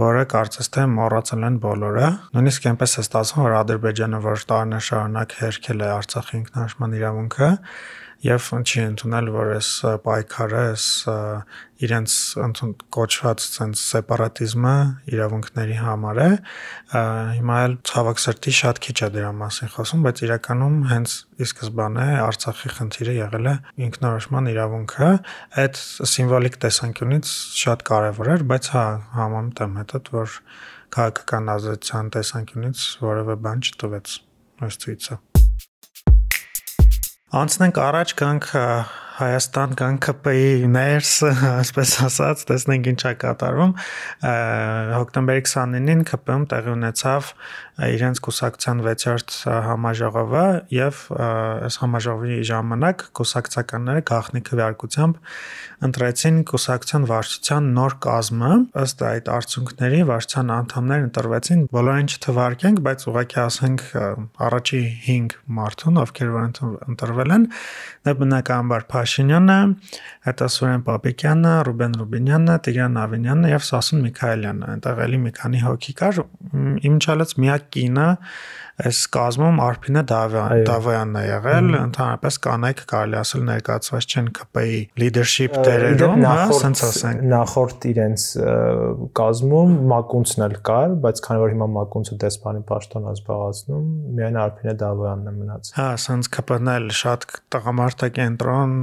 որը 0.00 0.22
կարծես 0.32 0.70
թե 0.74 0.84
մոռացել 0.90 1.44
են 1.48 1.58
բոլորը։ 1.62 2.06
Նույնիսկ 2.34 2.64
այնպես 2.70 2.94
է 2.94 3.02
ստացվում, 3.04 3.44
որ 3.44 3.52
Ադրբեջանը 3.60 4.18
որ 4.24 4.46
տարիներ 4.50 4.84
շարունակ 4.88 5.34
հերքել 5.38 5.84
է 5.84 5.90
Արցախի 5.94 6.34
ինքնորոշման 6.40 6.96
իրավունքը, 6.98 7.50
եւ 8.24 8.48
չի 8.64 8.80
ընդունել, 8.94 9.30
որ 9.34 9.50
այս 9.58 9.70
պայքարը, 10.04 10.60
այս 10.74 10.84
իրենց 11.84 12.14
կոչված 12.94 13.44
sense 13.44 13.82
սեպարատիզմը 13.90 14.74
իրավունքների 15.10 15.78
համար 15.80 16.20
է, 16.22 16.28
հիմա 16.94 17.58
էլ 17.64 17.74
ցավոք 17.90 18.22
սրտի 18.24 18.54
շատ 18.60 18.80
քիչ 18.86 18.96
է 19.04 19.08
դրա 19.16 19.32
մասին 19.40 19.72
խոսում, 19.74 20.04
բայց 20.06 20.22
իրականում 20.28 20.78
հենց 20.92 21.16
ի 21.34 21.48
սկզբանե 21.50 22.06
Արցախի 22.24 22.72
խնդիրը 22.78 23.16
եղել 23.18 23.50
է 23.50 23.54
ինքնորոշման 23.88 24.50
իրավունքը, 24.54 25.10
այդ 25.64 25.82
սիմվոլիկ 26.14 26.58
տեսանկյունից 26.64 27.34
շատ 27.64 27.86
կարևոր 27.90 28.32
էր, 28.38 28.48
բայց 28.54 28.72
հա 28.78 28.86
համամտ 29.18 29.64
եմ 29.66 29.78
հետդ, 29.82 30.10
որ 30.14 30.40
քաղաքական 30.94 31.54
ազդեցության 31.58 32.10
տեսանկյունից 32.14 32.88
որևէ 33.02 33.38
բան 33.48 33.64
չտվեց 33.68 34.18
այս 34.64 34.84
ցույցը 34.84 35.33
Անցնենք 37.34 37.78
առաջ 37.82 38.10
կանք 38.20 38.44
Հայաստան 39.14 39.74
կան 39.78 39.98
ԿՊ-ի 40.02 40.66
ներս, 40.74 41.10
այսպես 41.46 41.90
ասած, 42.02 42.40
տեսնենք 42.48 42.88
ինչա 42.94 43.12
կատարվում։ 43.22 43.74
Հոկտեմբերի 44.90 45.44
29-ին 45.46 46.02
ԿՊ-ում 46.08 46.46
տեղի 46.50 46.72
ունեցավ 46.74 47.30
իրենց 47.74 48.20
կուսակցության 48.22 48.80
6-րդ 48.86 49.32
համաժողովը 49.66 50.42
եւ 50.74 50.98
այս 51.18 51.78
համաժողովի 51.82 52.36
ժամանակ 52.50 53.00
կուսակցականները 53.18 54.02
գաղտնի 54.10 54.42
քվեարկությամբ 54.46 55.16
ընտրեցին 55.88 56.38
կուսակցության 56.50 57.06
վարչության 57.10 57.66
նոր 57.78 57.96
կազմը 58.06 58.52
ըստ 58.84 59.02
այդ 59.10 59.30
արդյունքների 59.34 60.00
վարչության 60.10 60.52
անդամներ 60.54 61.02
ընտրվեցին 61.08 61.64
բոլորին 61.74 62.12
չթվարկենք 62.14 62.84
բայց 62.86 63.06
ուղղակի 63.10 63.40
ասենք 63.44 63.84
առաջի 64.48 64.82
5 65.10 65.36
մարդուն 65.58 66.00
ովքեր 66.04 66.32
որ 66.34 66.48
ընտրվել 66.94 67.34
են 67.34 67.48
դա 68.06 68.16
բնականաբար 68.22 68.86
Փաշինյանը 69.04 69.56
հետո 70.24 70.46
Սուրեն 70.54 70.82
Պապիկյանը 70.86 71.50
Ռուբեն 71.68 71.96
Ռուբինյանը 72.00 72.54
Տիգրան 72.64 72.94
Ավինյանը 73.02 73.50
եւ 73.50 73.64
Սասուն 73.68 74.04
Միքայելյանը 74.04 74.68
այնտեղ 74.74 75.02
էլի 75.04 75.18
մի 75.24 75.32
քանի 75.38 75.60
հոգի 75.64 75.94
կար 75.98 76.20
իմ 76.88 76.96
չալած 77.04 77.34
միակ 77.44 77.66
կինը 77.76 78.06
այս 78.82 79.00
կազմում 79.14 79.58
Արփինե 79.62 80.00
Դավոյանն 80.10 81.18
է 81.20 81.22
եղել, 81.24 81.68
ընդհանրապես 81.78 82.38
կանայք 82.46 82.80
կարելի 82.90 83.18
ասել 83.20 83.44
ներկայացված 83.48 84.06
չեն 84.14 84.30
ԿՊ-ի 84.34 84.80
leadership 84.98 85.54
դերերում, 85.68 86.24
հա, 86.26 86.32
ասենց 86.48 86.82
ասենք։ 86.88 87.22
Նախորդ 87.34 87.86
իրենց 87.92 88.24
կազմում 89.20 89.76
Մակունցն 89.94 90.46
էլ 90.48 90.56
կար, 90.66 90.96
բայց 91.06 91.22
քանի 91.28 91.44
որ 91.44 91.54
հիմա 91.54 91.68
Մակունցը 91.78 92.18
դեսպանի 92.24 92.64
պաշտոն 92.72 93.06
է 93.06 93.14
զբաղացնում, 93.14 93.86
միայն 94.18 94.40
Արփինե 94.42 94.74
Դավոյանն 94.82 95.30
է 95.30 95.36
մնացել։ 95.38 95.78
Հա, 95.78 95.86
ասենց 95.94 96.30
ԿՊ-ն 96.34 96.72
էլ 96.74 96.90
շատ 97.04 97.28
տղամարդակենտրոն 97.54 98.74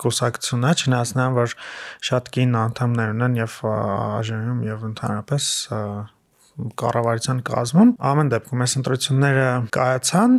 կուսակցությունն 0.00 0.70
է, 0.70 0.72
չնայած 0.80 1.10
նրան 1.18 1.34
որ 1.36 1.54
շատ 2.08 2.30
կին 2.36 2.56
անդամներ 2.60 3.12
ունեն 3.16 3.36
եւ 3.40 3.58
ԱԺ-ում 3.60 4.62
եւ 4.70 4.86
ընդհանրապես 4.90 5.50
կառավարության 6.80 7.40
կազմում։ 7.50 7.92
Ամեն 8.10 8.30
դեպքում 8.34 8.64
այս 8.64 8.74
ընտրությունները 8.80 9.46
կայացան 9.76 10.36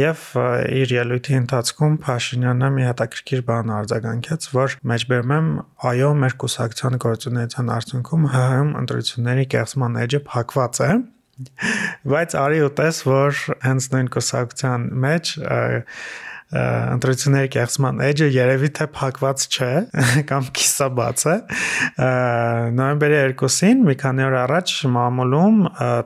եւ 0.00 0.24
իր 0.82 0.94
ելույթի 0.96 1.38
ընթացքում 1.42 1.96
Փաշինյանը 2.06 2.70
մի 2.76 2.86
հետաքրքիր 2.88 3.42
բան 3.52 3.72
արձագանքեց, 3.78 4.50
որ 4.58 4.76
մեջբերում 4.92 5.34
եմ, 5.38 5.50
այո, 5.92 6.12
մեր 6.22 6.36
կուսակցության 6.42 7.00
գործունեության 7.06 7.74
արդյունքում 7.78 8.28
ՀՀ-ում 8.32 8.76
ընտրությունների 8.82 9.48
կեղծման 9.56 10.00
էջը 10.06 10.22
փակված 10.32 10.82
է 10.82 10.92
բայց 12.12 12.36
արի 12.42 12.60
ուտես 12.68 13.00
որ 13.08 13.40
հենց 13.68 13.88
նույն 13.94 14.12
կուսակցության 14.16 14.86
մեջ 15.06 15.32
ընտրությունների 16.52 17.48
կեղծման 17.54 18.00
էջը 18.04 18.26
երևի 18.34 18.68
թե 18.76 18.86
փակված 18.92 19.44
չէ 19.48 19.68
կամ 20.30 20.48
կիսաբաց 20.58 21.24
է 21.32 21.36
նոյեմբերի 22.76 23.20
2-ին 23.40 23.86
մի 23.88 23.94
քանի 24.02 24.26
օր 24.26 24.36
առաջ 24.42 24.74
մամուլում 24.96 25.62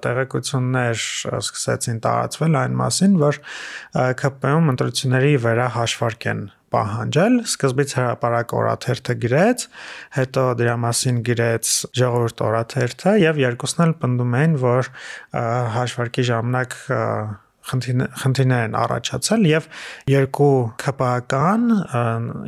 տեղեկություններ 0.06 1.02
սկսեցին 1.40 1.98
տարածվել 2.06 2.60
այն 2.62 2.78
մասին 2.82 3.18
որ 3.24 3.40
ԿՊ-ում 4.22 4.70
ընտրությունների 4.76 5.34
վերահաշվարկ 5.48 6.30
են 6.30 6.46
պահանջել 6.74 7.34
սկզբից 7.46 7.94
հրաապարակ 7.98 8.54
օրաթերթը 8.58 9.16
գրեց, 9.22 9.64
հետո 10.18 10.44
դրա 10.60 10.76
մասին 10.82 11.22
գրեց 11.26 11.72
ժողովուրդ 12.00 12.44
օրաթերթը 12.50 13.16
եւ 13.22 13.42
երկուսն 13.44 13.84
էլ 13.86 13.96
պնդում 14.02 14.38
էին, 14.40 14.56
որ 14.66 14.92
հաշվարկի 15.76 16.26
ժամանակ 16.30 16.78
խնդիրներ 17.66 18.64
են 18.66 18.76
առաջացել 18.78 19.46
եւ 19.50 19.68
երկու 20.12 20.50
ԿՊԱ-կան 20.82 21.64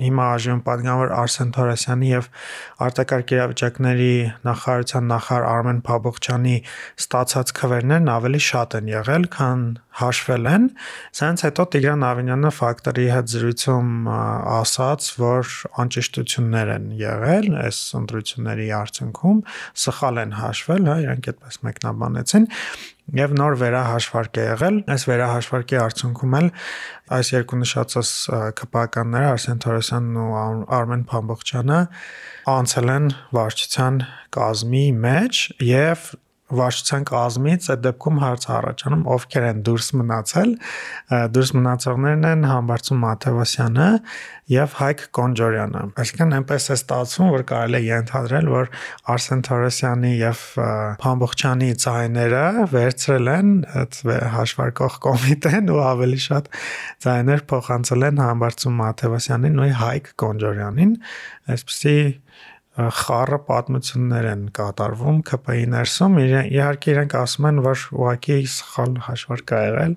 հիմա 0.05 0.27
այժմ 0.35 0.61
պատգամավոր 0.69 1.15
Արսեն 1.19 1.51
Թորասյանի 1.59 2.11
եւ 2.13 2.29
արտակարգ 2.87 3.35
իրավիճակների 3.35 4.15
նախարարության 4.49 5.11
նախար 5.13 5.49
Արմեն 5.49 5.83
Փաբողչյանի 5.89 6.57
ստացած 7.03 7.53
քվերներն 7.59 8.13
ավելի 8.15 8.43
շատ 8.49 8.79
են 8.79 8.91
եղել, 8.95 9.29
քան 9.35 9.65
հաշվել 9.99 10.49
են։ 10.49 10.67
Սրանից 11.19 11.43
հետո 11.49 11.65
Տիգրան 11.75 12.05
Ավինյանը 12.09 12.51
ֆակտորի 12.59 13.07
հետ 13.13 13.33
զրույցում 13.33 13.89
ասաց, 14.59 15.09
որ 15.19 15.55
անճշտություններ 15.85 16.71
են 16.77 16.87
եղել 17.01 17.49
այս 17.65 17.81
ընտրությունների 17.99 18.69
արդյունքում, 18.79 19.43
սխալ 19.87 20.23
են 20.23 20.37
հաշվել, 20.39 20.87
հա, 20.93 20.97
իրանք 21.09 21.33
այդպես 21.33 21.61
մեկնաբանեցին 21.69 22.49
եւ 23.17 23.35
նոր 23.39 23.55
վերահաշվարկ 23.63 24.39
է 24.39 24.45
եղել 24.45 24.79
այս 24.93 25.05
վերահաշվարկի 25.09 25.79
արդյունքում 25.81 26.35
էլ 26.39 26.49
այս 27.19 27.31
երկու 27.33 27.59
նշածած 27.63 28.11
ԿՊԱ-կանները 28.61 29.31
Արսեն 29.33 29.63
Թորոսյանն 29.65 30.19
ու 30.23 30.29
Արմեն 30.79 31.05
Փամբոխչյանը 31.09 31.79
անցել 32.53 32.93
են 32.99 33.11
վարչության 33.39 34.01
կազմի 34.39 34.85
մեջ 35.09 35.43
եւ 35.69 36.09
վարչության 36.49 37.05
կազմից 37.09 37.67
այդ 37.73 37.81
դեպքում 37.85 38.19
հարց 38.23 38.45
առաջանում 38.57 39.03
ովքեր 39.15 39.47
են 39.49 39.59
դուրս 39.69 39.89
մնացել 40.01 40.53
դուրս 41.37 41.51
մնացողներն 41.59 42.29
են 42.29 42.47
Համբարձում 42.49 43.03
Մաթեոսյանը 43.05 43.89
եւ 44.49 44.77
Հայկ 44.79 45.03
Կոնջորյանը 45.19 45.83
այսինքն 46.01 46.35
այնպես 46.39 46.69
է 46.69 46.77
ստացվում 46.79 47.33
որ 47.35 47.45
կարելի 47.51 47.79
է 47.79 47.89
ենթադրել 47.89 48.49
որ 48.55 48.71
Արսեն 49.15 49.43
Թորոսյանի 49.49 50.13
եւ 50.23 50.45
Փամբողջյանի 51.05 51.69
ցայները 51.85 52.45
վերցրել 52.73 53.33
են 53.35 53.51
այդ 53.83 53.99
հաշվարկող 54.39 54.99
կոմիտեն 55.05 55.73
ու 55.75 55.83
ավելի 55.89 56.23
շատ 56.29 56.53
ցայներ 57.05 57.45
փոխանցել 57.53 58.09
են 58.09 58.23
Համբարձում 58.25 58.81
Մաթեոսյանին 58.89 59.61
ու 59.61 59.73
Հայկ 59.83 60.13
Կոնջորյանին 60.25 60.97
այսպեսի 61.53 61.99
խառը 62.79 63.39
պատմություններ 63.49 64.27
են 64.33 64.43
կատարվում 64.55 65.17
ԿՊ-ի 65.27 65.65
ներսում 65.73 66.19
իհարկե 66.23 66.93
իրենք 66.93 67.17
ասում 67.19 67.49
են 67.51 67.59
որ 67.65 67.81
ուղակի 67.99 68.37
սխալ 68.55 68.93
հաշվարկ 69.09 69.55
ա 69.59 69.63
եղել 69.65 69.97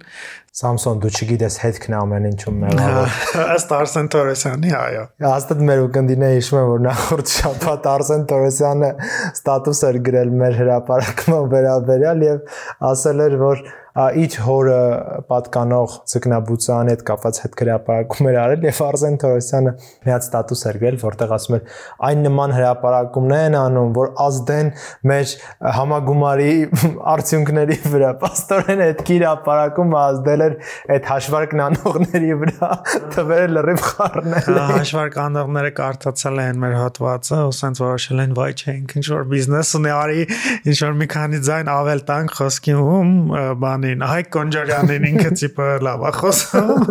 Սամսոն 0.52 0.98
դու 1.00 1.10
չգիտես 1.16 1.56
հետքն 1.62 1.94
ամեն 1.96 2.26
ինչում 2.28 2.58
մեղավոր 2.60 3.14
ըստ 3.54 3.70
Արսեն 3.78 4.10
Թորոսյանի 4.12 4.74
այո 4.76 5.06
հաստատ 5.24 5.62
մեր 5.70 5.84
ուկնդիները 5.86 6.40
հիշում 6.42 6.60
են 6.60 6.68
որ 6.72 6.84
նախորդ 6.88 7.32
շաբաթ 7.38 7.88
Արսեն 7.94 8.26
Թորոսյանը 8.32 8.90
ստատուս 9.32 9.84
էր 9.92 10.00
գրել 10.10 10.34
մեր 10.42 10.58
հրապարակման 10.60 11.48
վերաբերյալ 11.56 12.26
եւ 12.28 12.60
ասել 12.92 13.24
էր 13.30 13.38
որ 13.46 13.64
իր 13.92 14.36
հորը 14.40 14.76
պատկանող 15.28 15.96
ձկնաբուծանի 16.08 16.94
հետ 16.94 17.02
կապված 17.10 17.40
հետգրապարակում 17.44 18.30
էր 18.32 18.38
արել 18.42 18.68
եւ 18.70 18.78
Արսեն 18.86 19.18
Թորոսյանը 19.20 19.74
միած 20.08 20.28
ստատուս 20.28 20.62
էր 20.70 20.80
գրել, 20.84 21.00
որտեղ 21.02 21.34
ասում 21.36 21.58
էր. 21.58 21.66
Այն 22.08 22.24
նման 22.28 22.54
հրապարակումներ 22.56 23.44
են 23.50 23.58
անում, 23.62 23.92
որ 23.98 24.14
ազդեն 24.26 24.72
մեր 25.12 25.34
համագումարի 25.80 26.54
արդյունքների 27.16 27.78
վրա։ 27.92 28.14
Պաստորեն 28.24 28.86
այդ 28.88 29.04
հրապարակումը 29.12 30.00
ազդել 30.06 30.41
էր 30.46 30.56
այդ 30.96 31.10
հաշվարկ 31.12 31.56
անողների 31.68 32.32
վրա, 32.42 32.72
թվերը 33.16 33.52
լրիվ 33.58 33.84
խառնել։ 33.92 34.62
Հաշվարկ 34.72 35.20
անողները 35.26 35.74
կարդացել 35.82 36.42
են 36.46 36.62
մեր 36.62 36.78
հոդվածը, 36.82 37.42
ու 37.52 37.56
սենց 37.62 37.84
որոշել 37.86 38.24
են, 38.26 38.36
վայ 38.40 38.50
չէ, 38.62 38.76
ինչ 39.02 39.06
որ 39.12 39.28
բիզնես 39.32 39.74
ունի, 39.82 39.92
արի 40.02 40.26
ինչ 40.72 40.78
որ 40.82 40.98
մի 41.02 41.08
քանի 41.12 41.42
ձայն 41.52 41.72
ավել 41.72 42.04
տանք 42.12 42.36
խոսքի 42.42 42.78
ում 42.82 43.12
բան 43.62 43.82
բանին, 43.82 44.04
Հայկ 44.06 44.30
Կոնջարյանին 44.36 45.06
ինքը 45.10 45.30
տիպը 45.40 45.68
լավ 45.86 46.04
է 46.06 46.12
խոսում։ 46.18 46.84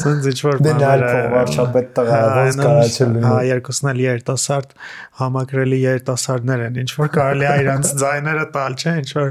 Սենց 0.00 0.26
ինչ 0.30 0.38
որ 0.46 0.60
բաներ 0.66 1.04
է։ 1.06 1.12
Վարչապետ 1.32 1.88
տղա, 1.96 2.18
ոնց 2.36 2.58
կարաչել 2.60 3.14
Հա, 3.26 3.36
երկուսն 3.46 3.90
էլ 3.92 4.02
երիտասարդ 4.04 4.74
համակրելի 5.20 5.78
երիտասարդներ 5.82 6.64
են, 6.66 6.78
ինչ 6.82 6.90
որ 7.00 7.12
կարելի 7.16 7.46
է 7.46 7.54
իրանց 7.62 7.92
ձայները 8.02 8.46
տալ, 8.56 8.76
չէ, 8.76 8.94
ինչ 9.00 9.10
որ 9.16 9.30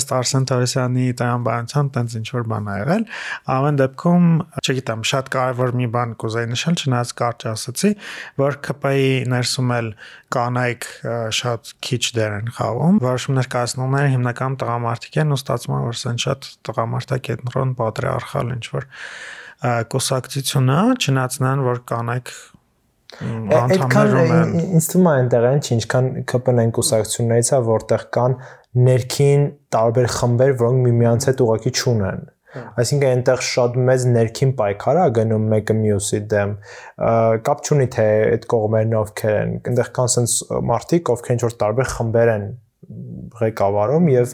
ըստ 0.00 0.14
Արսեն 0.20 0.48
Թորոսյանի 0.50 1.06
տրամաբանության 1.20 1.90
տենց 1.94 2.16
ինչ 2.20 2.28
որ 2.34 2.48
բան 2.50 2.70
ա 2.70 2.78
եղել։ 2.80 2.99
Ամեն 3.54 3.80
դեպքում, 3.80 4.26
չգիտեմ, 4.60 5.04
շատ 5.10 5.30
կարևոր 5.34 5.74
մի 5.80 5.88
բան 5.94 6.14
կուզեի 6.20 6.50
նշել, 6.50 6.78
չնայած 6.84 7.12
կարճ 7.20 7.46
ասացի, 7.50 7.90
որ 8.40 8.58
ԿՊ-ի 8.66 9.10
ներսում 9.30 9.74
էլ 9.80 9.90
կանայք 10.36 10.86
շատ 11.40 11.72
քիչ 11.86 12.02
դեր 12.20 12.36
են 12.38 12.54
խաղում։ 12.60 13.02
Որոշումներ 13.04 13.50
կայացնողները 13.56 14.14
հիմնականում 14.14 14.56
տղամարդիկ 14.60 15.20
են 15.24 15.34
ու 15.34 15.40
ստացվում 15.40 15.76
է 15.80 15.82
որ 15.90 16.00
սեն 16.00 16.22
շատ 16.24 16.48
տղամարդակենտրոն 16.70 17.74
պատրիարխալ 17.80 18.54
ինչ 18.54 18.64
որ 18.70 18.88
կուսակցությունը 19.60 20.78
չնայած 21.00 21.42
նրան 21.44 21.66
որ 21.66 21.84
կանայք 21.90 22.32
են 23.20 24.52
ինձ 24.78 24.86
թվում 24.90 25.08
է 25.10 25.12
այնտեղ 25.20 25.46
են 25.50 25.62
ինչքան 25.76 26.10
ԿՊՆ-ն 26.30 26.70
կուսակցություններից 26.76 27.50
է 27.50 27.58
որտեղ 27.66 28.04
կան 28.16 28.36
ներքին 28.86 29.46
տարբեր 29.74 30.08
խմբեր, 30.14 30.52
որոնք 30.60 30.84
միմյանց 30.86 31.26
հետ 31.30 31.42
ուղակի 31.44 31.72
չունեն 31.74 32.22
Այսինքն 32.50 33.10
այնտեղ 33.10 33.42
շատ 33.46 33.76
մեծ 33.90 34.06
ներքին 34.14 34.54
պայքար 34.58 35.00
է 35.00 35.04
գնում 35.18 35.44
մեկը 35.52 35.76
մյուսի 35.80 36.20
դեմ։ 36.32 36.54
Կապ 37.46 37.62
չունի 37.66 37.86
թե 37.94 38.06
այդ 38.30 38.48
կողմերն 38.54 38.96
ովքեր 39.00 39.36
են։ 39.40 39.54
Այնտեղ 39.70 39.92
կան 40.00 40.12
sense 40.16 40.58
մարդիկ, 40.70 41.12
ովքեր 41.14 41.36
ինչ 41.36 41.42
որ 41.46 41.56
տարբեր 41.62 41.90
խմբեր 41.94 42.32
են 42.34 42.46
ղեկավարում 43.40 44.08
եւ 44.10 44.32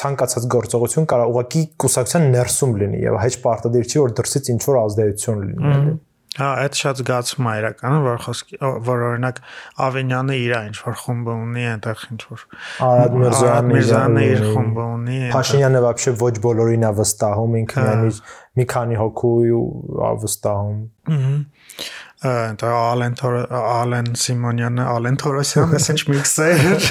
ցանկացած 0.00 0.46
գործողություն 0.54 1.08
կարող 1.10 1.32
ուղղակի 1.34 1.64
կուսակցության 1.84 2.28
ներսում 2.34 2.76
լինի 2.80 3.00
եւ 3.04 3.18
հեչ 3.20 3.34
պարտադիր 3.44 3.90
չի 3.90 4.00
որ 4.00 4.14
դրսից 4.20 4.50
ինչ 4.54 4.62
որ 4.70 4.78
ազդեցություն 4.80 5.42
լինի։ 5.50 5.98
Հա, 6.35 6.47
այդ 6.65 6.73
շատ 6.75 6.97
զգացում 6.99 7.45
է 7.47 7.51
իրականում, 7.61 8.01
որ 8.05 8.17
խոսքի 8.25 8.57
որ 8.83 9.03
օրինակ 9.09 9.37
Ավենյանը 9.85 10.35
իր 10.41 10.55
ինչ 10.57 10.75
որ 10.83 10.97
խումբը 10.99 11.35
ունի, 11.45 11.63
այնտեղ 11.71 12.01
ինչ 12.11 12.19
որ 12.31 12.43
Արադ 12.87 13.69
Միրզյանը 13.69 14.25
իր 14.33 14.43
խումբը 14.49 14.87
ունի։ 14.95 15.19
Փաշինյանը 15.31 15.83
вообще 15.85 16.15
ոչ 16.25 16.33
բոլորին 16.43 16.83
է 16.83 16.91
վստահում, 16.99 17.55
ինքը 17.61 17.85
միայն 17.85 18.03
իր 18.09 18.19
մի 18.59 18.67
քանի 18.75 18.99
հոգու 18.99 19.35
վստահում։ 20.25 20.81
Ահա 21.15 21.31
դա 22.25 22.69
Ալեն 22.73 23.15
Ալեն 23.21 24.07
Սիմոնյանը, 24.17 24.85
Ալեն 24.91 25.17
Թորոսյանը, 25.21 25.79
ասենք 25.79 26.03
միքսեր։ 26.13 26.87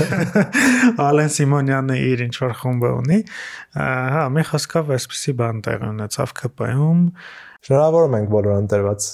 Ալեն 1.04 1.32
Սիմոնյանը 1.37 1.96
իր 2.10 2.22
ինչ 2.28 2.34
որ 2.44 2.54
խումբը 2.60 2.90
ունի։ 3.00 3.18
Հա, 3.74 4.26
մի 4.37 4.44
խոսքով 4.50 4.92
այսպեսի 4.98 5.34
բան 5.40 5.64
տեղի 5.64 5.90
ունեցավ 5.94 6.37
ԿՊ-ում 6.38 7.02
Շնորհավորում 7.67 8.13
ենք 8.19 8.29
բոլոր 8.31 8.55
ընտրված 8.63 9.07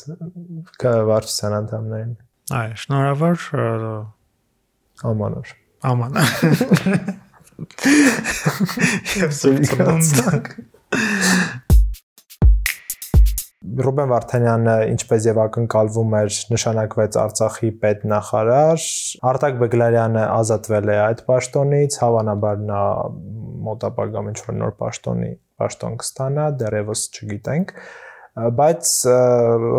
վարչության 1.10 1.54
անդամներին։ 1.60 2.12
Այո, 2.56 2.76
շնորհավոր 2.84 3.46
Ամանոր։ 5.10 5.54
Ամանոր։ 5.90 6.30
Եվ 9.22 9.32
սուրիկացանք։ 9.40 10.52
Ռուբեն 13.86 14.12
Վարդանյանը 14.14 14.76
ինչպես 14.94 15.26
եւ 15.26 15.40
ակնկալվում 15.42 16.14
էր 16.20 16.36
նշանակվեց 16.54 17.18
Արցախի 17.24 17.70
պետնախարար 17.82 18.86
Արտակ 19.32 19.58
Բեգլարյանը 19.64 20.26
ազատվել 20.36 20.92
է 20.94 20.98
այդ 21.10 21.24
պաշտոնից 21.32 21.98
հավանաբար 22.06 22.62
նա 22.70 22.84
մոտապագամ 23.66 24.30
ինչ 24.32 24.40
որ 24.46 24.58
նոր 24.62 24.76
պաշտոնի 24.86 25.32
պաշտոն 25.60 25.98
կստանա 26.04 26.46
դեռևս 26.62 27.08
չգիտենք 27.16 27.74
բայց 28.36 28.90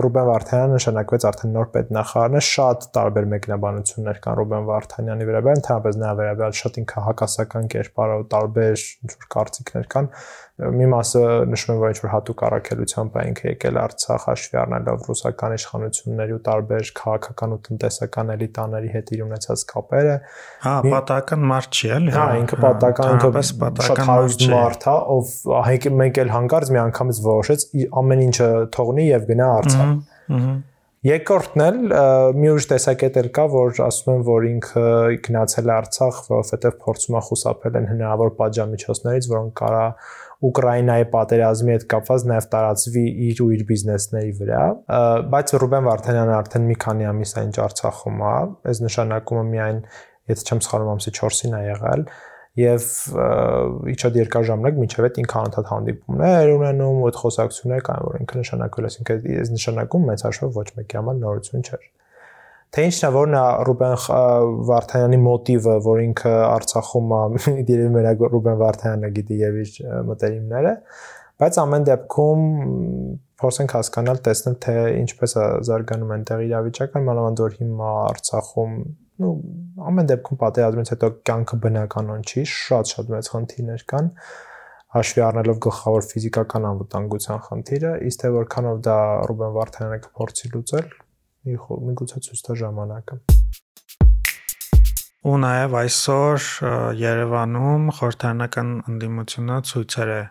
Ռուբեն 0.00 0.28
Վարդանյանը 0.30 0.76
նշանակվեց 0.78 1.24
արդեն 1.28 1.50
նոր 1.56 1.66
պետնախարարն 1.74 2.38
է 2.38 2.40
շատ 2.46 2.86
տարբեր 2.96 3.26
մեկնաբանություններ 3.32 4.20
կան 4.24 4.38
Ռուբեն 4.38 4.68
Վարդանյանի 4.70 5.26
վերաբերյալ 5.28 5.60
ընդհանրապես 5.60 5.98
նրա 6.00 6.12
վերաբերյալ 6.20 6.56
շատ 6.60 6.78
ինքը 6.80 7.04
հակասական 7.08 7.68
կերպարով 7.76 8.24
տարբեր 8.32 8.86
ինչ 8.86 9.12
որ 9.12 9.28
կարծիքներ 9.36 9.90
կան 9.92 10.08
մի 10.56 10.86
մասը 10.88 11.22
նշում 11.52 11.72
են 11.74 11.80
որ 11.82 11.90
ինչ 11.92 11.98
որ 12.00 12.10
հատուկ 12.14 12.42
առաքելությամբ 12.46 13.16
է 13.20 13.24
ինքը 13.30 13.44
եկել 13.50 13.78
Արցախ 13.82 14.22
հաշվի 14.24 14.58
առնելով 14.62 15.02
ռուսական 15.10 15.54
իշխանությունների 15.56 16.36
ու 16.36 16.38
տարբեր 16.46 16.92
քաղաքական 17.00 17.52
ու 17.56 17.58
տնտեսական 17.66 18.32
էլիտաների 18.36 18.92
հետ 18.94 19.12
իր 19.16 19.24
ունեցած 19.26 19.64
կապերը 19.72 20.14
հա 20.64 20.74
պատական 20.86 21.44
մարդ 21.52 21.76
չի 21.76 21.90
էլի 21.96 22.14
հա 22.16 22.24
ինքը 22.40 22.60
պատական 22.64 23.12
ինքը 23.16 23.32
պատական 23.36 24.48
մարդ 24.56 24.86
է 24.86 24.96
ով 25.16 25.34
մենք 26.00 26.22
էլ 26.24 26.32
հանկարծ 26.36 26.72
մի 26.72 26.80
անգամից 26.86 27.20
որոշեց 27.26 27.68
ամեն 28.00 28.24
ինչը 28.30 28.48
թողնի 28.78 29.06
եւ 29.10 29.28
գնա 29.34 29.50
Արցախ 29.60 30.72
Երկրորդն 31.06 31.62
էլ 31.62 31.76
մի 32.34 32.48
ուրիշ 32.50 32.64
տեսակետ 32.72 33.18
էլ 33.20 33.26
կա, 33.36 33.42
որ 33.52 33.80
ասում 33.84 34.08
են, 34.14 34.22
որ 34.26 34.46
ինքը 34.48 34.86
գնացել 35.26 35.68
է 35.68 35.72
Արցախ, 35.76 36.16
որովհետև 36.32 36.78
փորձում 36.82 37.18
է 37.18 37.22
խուսափել 37.28 37.78
են 37.80 37.86
հնարավոր 37.92 38.32
պատժամիջոցներից, 38.40 39.28
որոնք 39.30 39.54
կարա 39.60 39.84
Ուկրաինայի 40.44 41.06
պատերազմի 41.12 41.72
հետ 41.72 41.84
կապված 41.92 42.24
նաև 42.30 42.46
տարածվի 42.52 43.04
իր 43.26 43.38
ու 43.40 43.48
իր 43.56 43.62
բիզնեսների 43.70 44.32
վրա, 44.40 44.62
բայց 45.32 45.54
Ռուբեն 45.62 45.86
Վարդանյանը 45.86 46.34
արդեն 46.36 46.66
մի 46.70 46.76
քանի 46.84 47.08
ամիս 47.10 47.32
այն 47.40 47.54
Արցախում 47.66 48.20
է, 48.20 48.34
այս 48.72 48.82
նշանակումը 48.84 49.44
միայն, 49.56 49.78
եթե 50.32 50.46
չեմ 50.46 50.62
սխալվում, 50.66 50.92
ամսի 50.96 51.14
4-ին 51.16 51.56
է 51.56 51.62
եղել, 51.66 52.04
եւ 52.56 52.84
իջա 53.92 54.10
երկար 54.16 54.46
ժամանակ 54.48 54.78
միջև 54.80 55.06
այդ 55.06 55.18
ինքը 55.22 55.40
անընդհատ 55.40 55.66
հանդիպումներ 55.72 56.52
ունենում, 56.56 57.02
այդ 57.06 57.18
խոսակցություններ 57.20 57.82
կան, 57.88 58.06
որ 58.06 58.16
ինքը 58.22 58.38
նշանակվել 58.40 58.86
է, 58.86 58.92
այսինքն 58.92 59.26
այս 59.36 59.52
նշանակում 59.56 60.06
մեծ 60.10 60.24
հաշվով 60.26 60.56
ոչ 60.56 60.68
մեկի 60.80 61.00
համար 61.00 61.20
նորություն 61.20 61.66
չէր 61.66 61.84
թե 62.74 62.86
ինչն 62.88 63.06
է 63.06 63.10
որն 63.14 63.36
է 63.36 63.42
Ռուբեն 63.68 63.94
Վարդանյանի 64.70 65.20
մոտիվը, 65.26 65.76
որ 65.86 66.00
ինքը 66.06 66.32
Արցախում 66.46 67.14
է, 67.16 67.20
դերևի 67.68 67.92
մեր 67.96 68.08
Ռուբեն 68.34 68.58
Վարդանյանը 68.62 69.12
գիտի 69.16 69.38
եւ 69.42 69.60
իր 69.62 69.78
մտերիմները, 70.10 70.74
բայց 71.42 71.58
ամեն 71.62 71.86
դեպքում 71.90 72.44
փորձենք 73.36 73.72
հասկանալ, 73.76 74.20
տեսնել 74.26 74.54
թե 74.64 74.74
ինչպես 75.02 75.34
է 75.36 75.46
զարգանում 75.68 76.12
այնտեղ 76.16 76.44
իրավիճակը, 76.46 77.02
մանավանդ 77.06 77.42
որ 77.44 77.56
հիմա 77.60 77.90
Արցախում 78.06 78.76
ну 79.16 79.32
ամեն 79.90 80.08
դեպքում 80.10 80.38
պատերազմից 80.40 80.92
հետո 80.92 81.10
կյանքը 81.28 81.58
բնականon 81.64 82.24
չի, 82.26 82.44
շատ-շատ 82.52 83.12
մեծ 83.14 83.30
խնդիրներ 83.32 83.84
կան 83.92 84.10
հաշվի 84.96 85.22
առնելով 85.26 85.60
գլխավոր 85.66 86.06
ֆիզիկական 86.10 86.66
անվտանգության 86.70 87.40
խնդիրը, 87.46 87.92
իսկ 88.10 88.22
թե 88.22 88.30
որքանով 88.36 88.78
դա 88.86 88.98
Ռուբեն 89.30 89.54
Վարդանյանը 89.56 89.98
կփորձի 90.06 90.50
լուծել, 90.52 90.88
միգուցե 91.46 92.22
ցույց 92.26 92.44
տա 92.46 92.58
ժամանակը 92.62 93.20
ու 95.26 95.36
նաև 95.42 95.72
այսօր 95.74 96.44
Երևանում 97.00 97.86
խորհրդանական 97.96 98.68
ընդդիմությունը 98.92 99.56
ցույցեր 99.70 100.10
է 100.14 100.22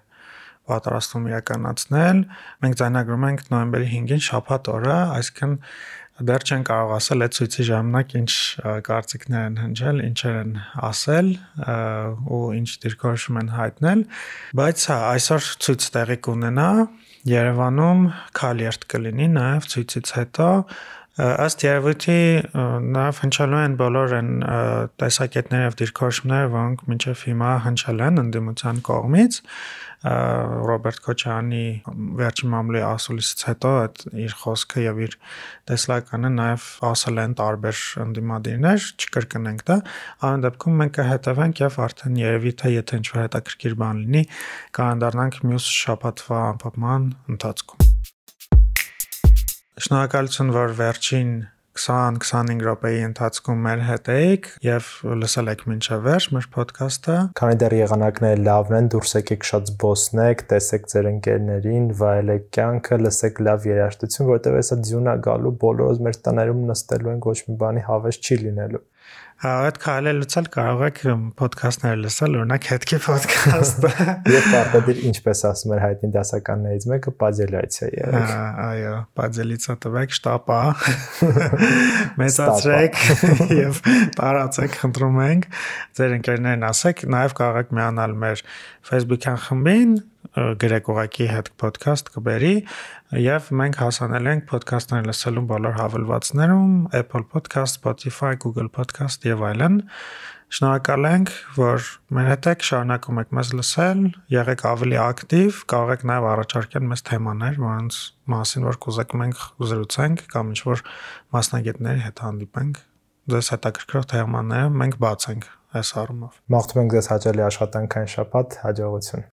պատրաստում 0.72 1.26
իրականացնել։ 1.30 2.22
Մենք 2.64 2.78
ձայնագրում 2.80 3.26
ենք 3.30 3.44
նոյեմբերի 3.52 3.90
5-ին 3.92 4.24
շաբաթ 4.28 4.70
օրը, 4.72 4.96
այսինքն 5.18 5.58
դեռ 6.30 6.46
չեն 6.48 6.64
կարող 6.70 6.92
ասել 6.96 7.26
այդ 7.26 7.36
ցույցի 7.36 7.64
ժամանակ 7.70 8.14
ինչ 8.22 8.32
կարծիքներ 8.88 9.42
են 9.50 9.58
հնչել, 9.66 9.98
ինչեր 10.06 10.38
են 10.42 10.54
ասել 10.90 11.32
ու 12.40 12.44
ինչ 12.56 12.70
դիրքորոշում 12.86 13.40
են 13.42 13.50
հայտնել, 13.56 14.04
բայց 14.56 14.86
հա 14.96 15.00
այսօր 15.12 15.50
ցույց 15.66 15.90
տեղի 15.96 16.18
կունենա 16.30 16.70
Երևանում 17.26 18.02
քալերտ 18.38 18.84
կլինի 18.96 19.28
նաև 19.36 19.68
ցույցից 19.76 20.10
հետո 20.16 20.50
ըստ 21.16 21.64
երևույթի 21.64 22.20
նաև 22.92 23.20
հնչելու 23.24 23.60
են 23.62 23.76
բոլոր 23.80 24.14
այն 24.18 24.32
տեսակետները 25.00 25.68
եւ 25.70 25.78
դիրքորոշումները, 25.80 26.50
որոնք 26.56 26.82
մինչեւ 26.92 27.22
հիմա 27.30 27.52
հնչել 27.66 28.02
են 28.06 28.24
ընդդիմության 28.26 28.82
կողմից 28.90 29.38
Ռոբերտ 30.06 31.00
Քոչարյանի 31.06 31.62
վերջին 32.20 32.52
մամուլի 32.52 32.82
ասուլիսից 32.86 33.46
հետո 33.48 33.72
այդ 33.86 34.04
իր 34.26 34.36
խոսքը 34.42 34.84
եւ 34.84 35.00
իր 35.06 35.16
տեսլականը 35.72 36.32
նաեւ 36.36 36.68
ասել 36.92 37.24
են 37.24 37.34
տարբեր 37.42 37.82
ընդդիմադիրներ, 38.06 38.86
չկրկնենք 39.02 39.66
դա։ 39.72 39.80
Այն 40.30 40.46
դեպքում 40.46 40.80
մենք 40.84 40.96
կհետևենք 41.00 41.66
եւ 41.66 41.82
արդեն 41.88 42.22
երևի 42.22 42.56
թե 42.62 42.74
եթե 42.76 43.02
ինչ-որ 43.02 43.22
հետաքրքիր 43.24 43.82
բան 43.82 44.06
լինի, 44.06 44.24
կանդառնանք 44.78 45.44
մյուս 45.50 45.74
շաբաթվա 45.82 46.48
ամփոփման 46.54 47.12
ընթացքում։ 47.36 47.95
Շնորհակալություն, 49.76 50.52
որ 50.56 50.70
վերջին 50.78 51.32
20-25 51.76 52.62
րոպեի 52.64 53.00
ընթացքում 53.10 53.66
մեր 53.66 53.82
հետ 53.84 54.06
եք 54.14 54.46
եւ 54.64 54.92
լսել 55.20 55.52
եք 55.52 55.64
մինչև 55.68 56.06
վերջ 56.06 56.28
մեր 56.36 56.48
ոդքասթը։ 56.56 57.18
Քանի 57.40 57.60
դեռ 57.64 57.76
եղանակները 57.82 58.40
լավն 58.46 58.78
են, 58.78 58.88
դուրս 58.94 59.12
եկեք 59.20 59.48
շատ 59.50 59.68
զբոսնեք, 59.74 60.46
տեսեք 60.54 60.88
ձեր 60.94 61.10
ընկերներին, 61.12 61.92
վայելեք 62.00 62.48
կյանքը, 62.56 63.02
լսեք 63.04 63.44
լավ 63.50 63.68
երաժշտություն, 63.74 64.30
որտեղ 64.32 64.58
հեսա 64.62 64.80
ձյունա 64.88 65.18
գալու, 65.28 65.56
բոլորս 65.66 66.04
մեր 66.08 66.20
տներում 66.30 66.64
նստելու 66.72 67.12
ենք, 67.16 67.30
ոչ 67.36 67.40
մի 67.50 67.60
բանի 67.66 67.86
հավես 67.92 68.22
չի 68.24 68.40
լինելու։ 68.46 68.86
այդ 69.44 69.78
քայլելուց 69.84 70.36
էլ 70.40 70.46
կարող 70.54 70.82
եք 70.86 71.00
ոդքասթներ 71.42 71.98
լսել, 72.00 72.38
օրինակ 72.40 72.68
հետքի 72.72 73.00
ոդքասթը։ 73.04 73.90
Եվ 74.36 74.48
պարտադիր, 74.54 75.02
ինչպես 75.10 75.42
ասում 75.50 75.74
էր 75.76 75.82
հայտնի 75.84 76.10
դասականներից 76.16 76.88
մեկը, 76.92 77.14
պաձելյացիա 77.20 77.90
երեք։ 77.92 78.32
Հա, 78.32 78.40
այո, 78.66 78.96
պաձելիցա 79.20 79.76
տվեք, 79.86 80.16
շտապա։ 80.16 80.60
Մեծացրեք 82.24 83.04
եւ 83.66 83.84
տարածեք, 84.16 84.80
խնդրում 84.86 85.22
ենք։ 85.28 85.48
Ձեր 86.00 86.18
ընկերներն 86.22 86.68
ասեք, 86.72 87.06
նաեւ 87.12 87.40
կարող 87.44 87.62
եք 87.66 87.76
միանալ 87.76 88.20
մեր 88.24 88.46
Facebook-յան 88.88 89.42
խմբին, 89.50 89.96
գրեք 90.34 90.92
ուղակի 90.92 91.28
հետ 91.32 91.50
podcast 91.62 92.12
կբերի 92.14 92.54
եւ 93.22 93.50
մենք 93.62 93.82
հասանել 93.82 94.30
ենք 94.32 94.46
podcast-ներ 94.52 95.10
լսելու 95.10 95.44
բոլոր 95.52 95.76
հավելվածներում 95.80 96.72
Apple 97.02 97.26
Podcast, 97.34 97.80
Spotify, 97.82 98.34
Google 98.42 98.72
Podcast 98.74 99.28
եւ 99.28 99.44
այլն։ 99.50 99.84
Շնորհակալ 100.56 101.08
ենք, 101.10 101.32
որ 101.58 101.88
մեր 102.16 102.28
հետ 102.30 102.48
եք, 102.52 102.66
շարունակում 102.68 103.22
եք 103.24 103.32
մեզ 103.36 103.50
լսել, 103.60 104.02
եղեք 104.36 104.62
ավելի 104.70 105.00
ակտիվ, 105.06 105.62
կարող 105.74 105.94
եք 105.96 106.06
նաև 106.12 106.28
առաջարկել 106.32 106.86
մեզ 106.92 107.04
թեմաներ, 107.10 107.58
որոնց 107.66 107.98
մասին 108.36 108.68
որ 108.70 108.80
կուզեք 108.86 109.16
մենք 109.26 109.42
զրուցենք 109.72 110.24
կամ 110.36 110.54
ինչ-որ 110.54 110.84
մասնագետների 111.36 112.06
հետ 112.06 112.24
հանդիպենք։ 112.26 112.82
Ձեզ 113.36 113.48
հետաքրքրող 113.56 114.10
թեմաները 114.16 114.74
մենք 114.86 115.00
բաց 115.02 115.28
ենք 115.34 115.48
այս 115.76 115.90
առումով։ 116.02 116.36
Մաղթում 116.56 116.82
ենք 116.82 116.94
ձեզ 116.96 117.08
հաճելի 117.12 117.44
աշխատանքային 117.46 118.12
շաբաթ, 118.16 118.58
հաջողություն։ 118.66 119.24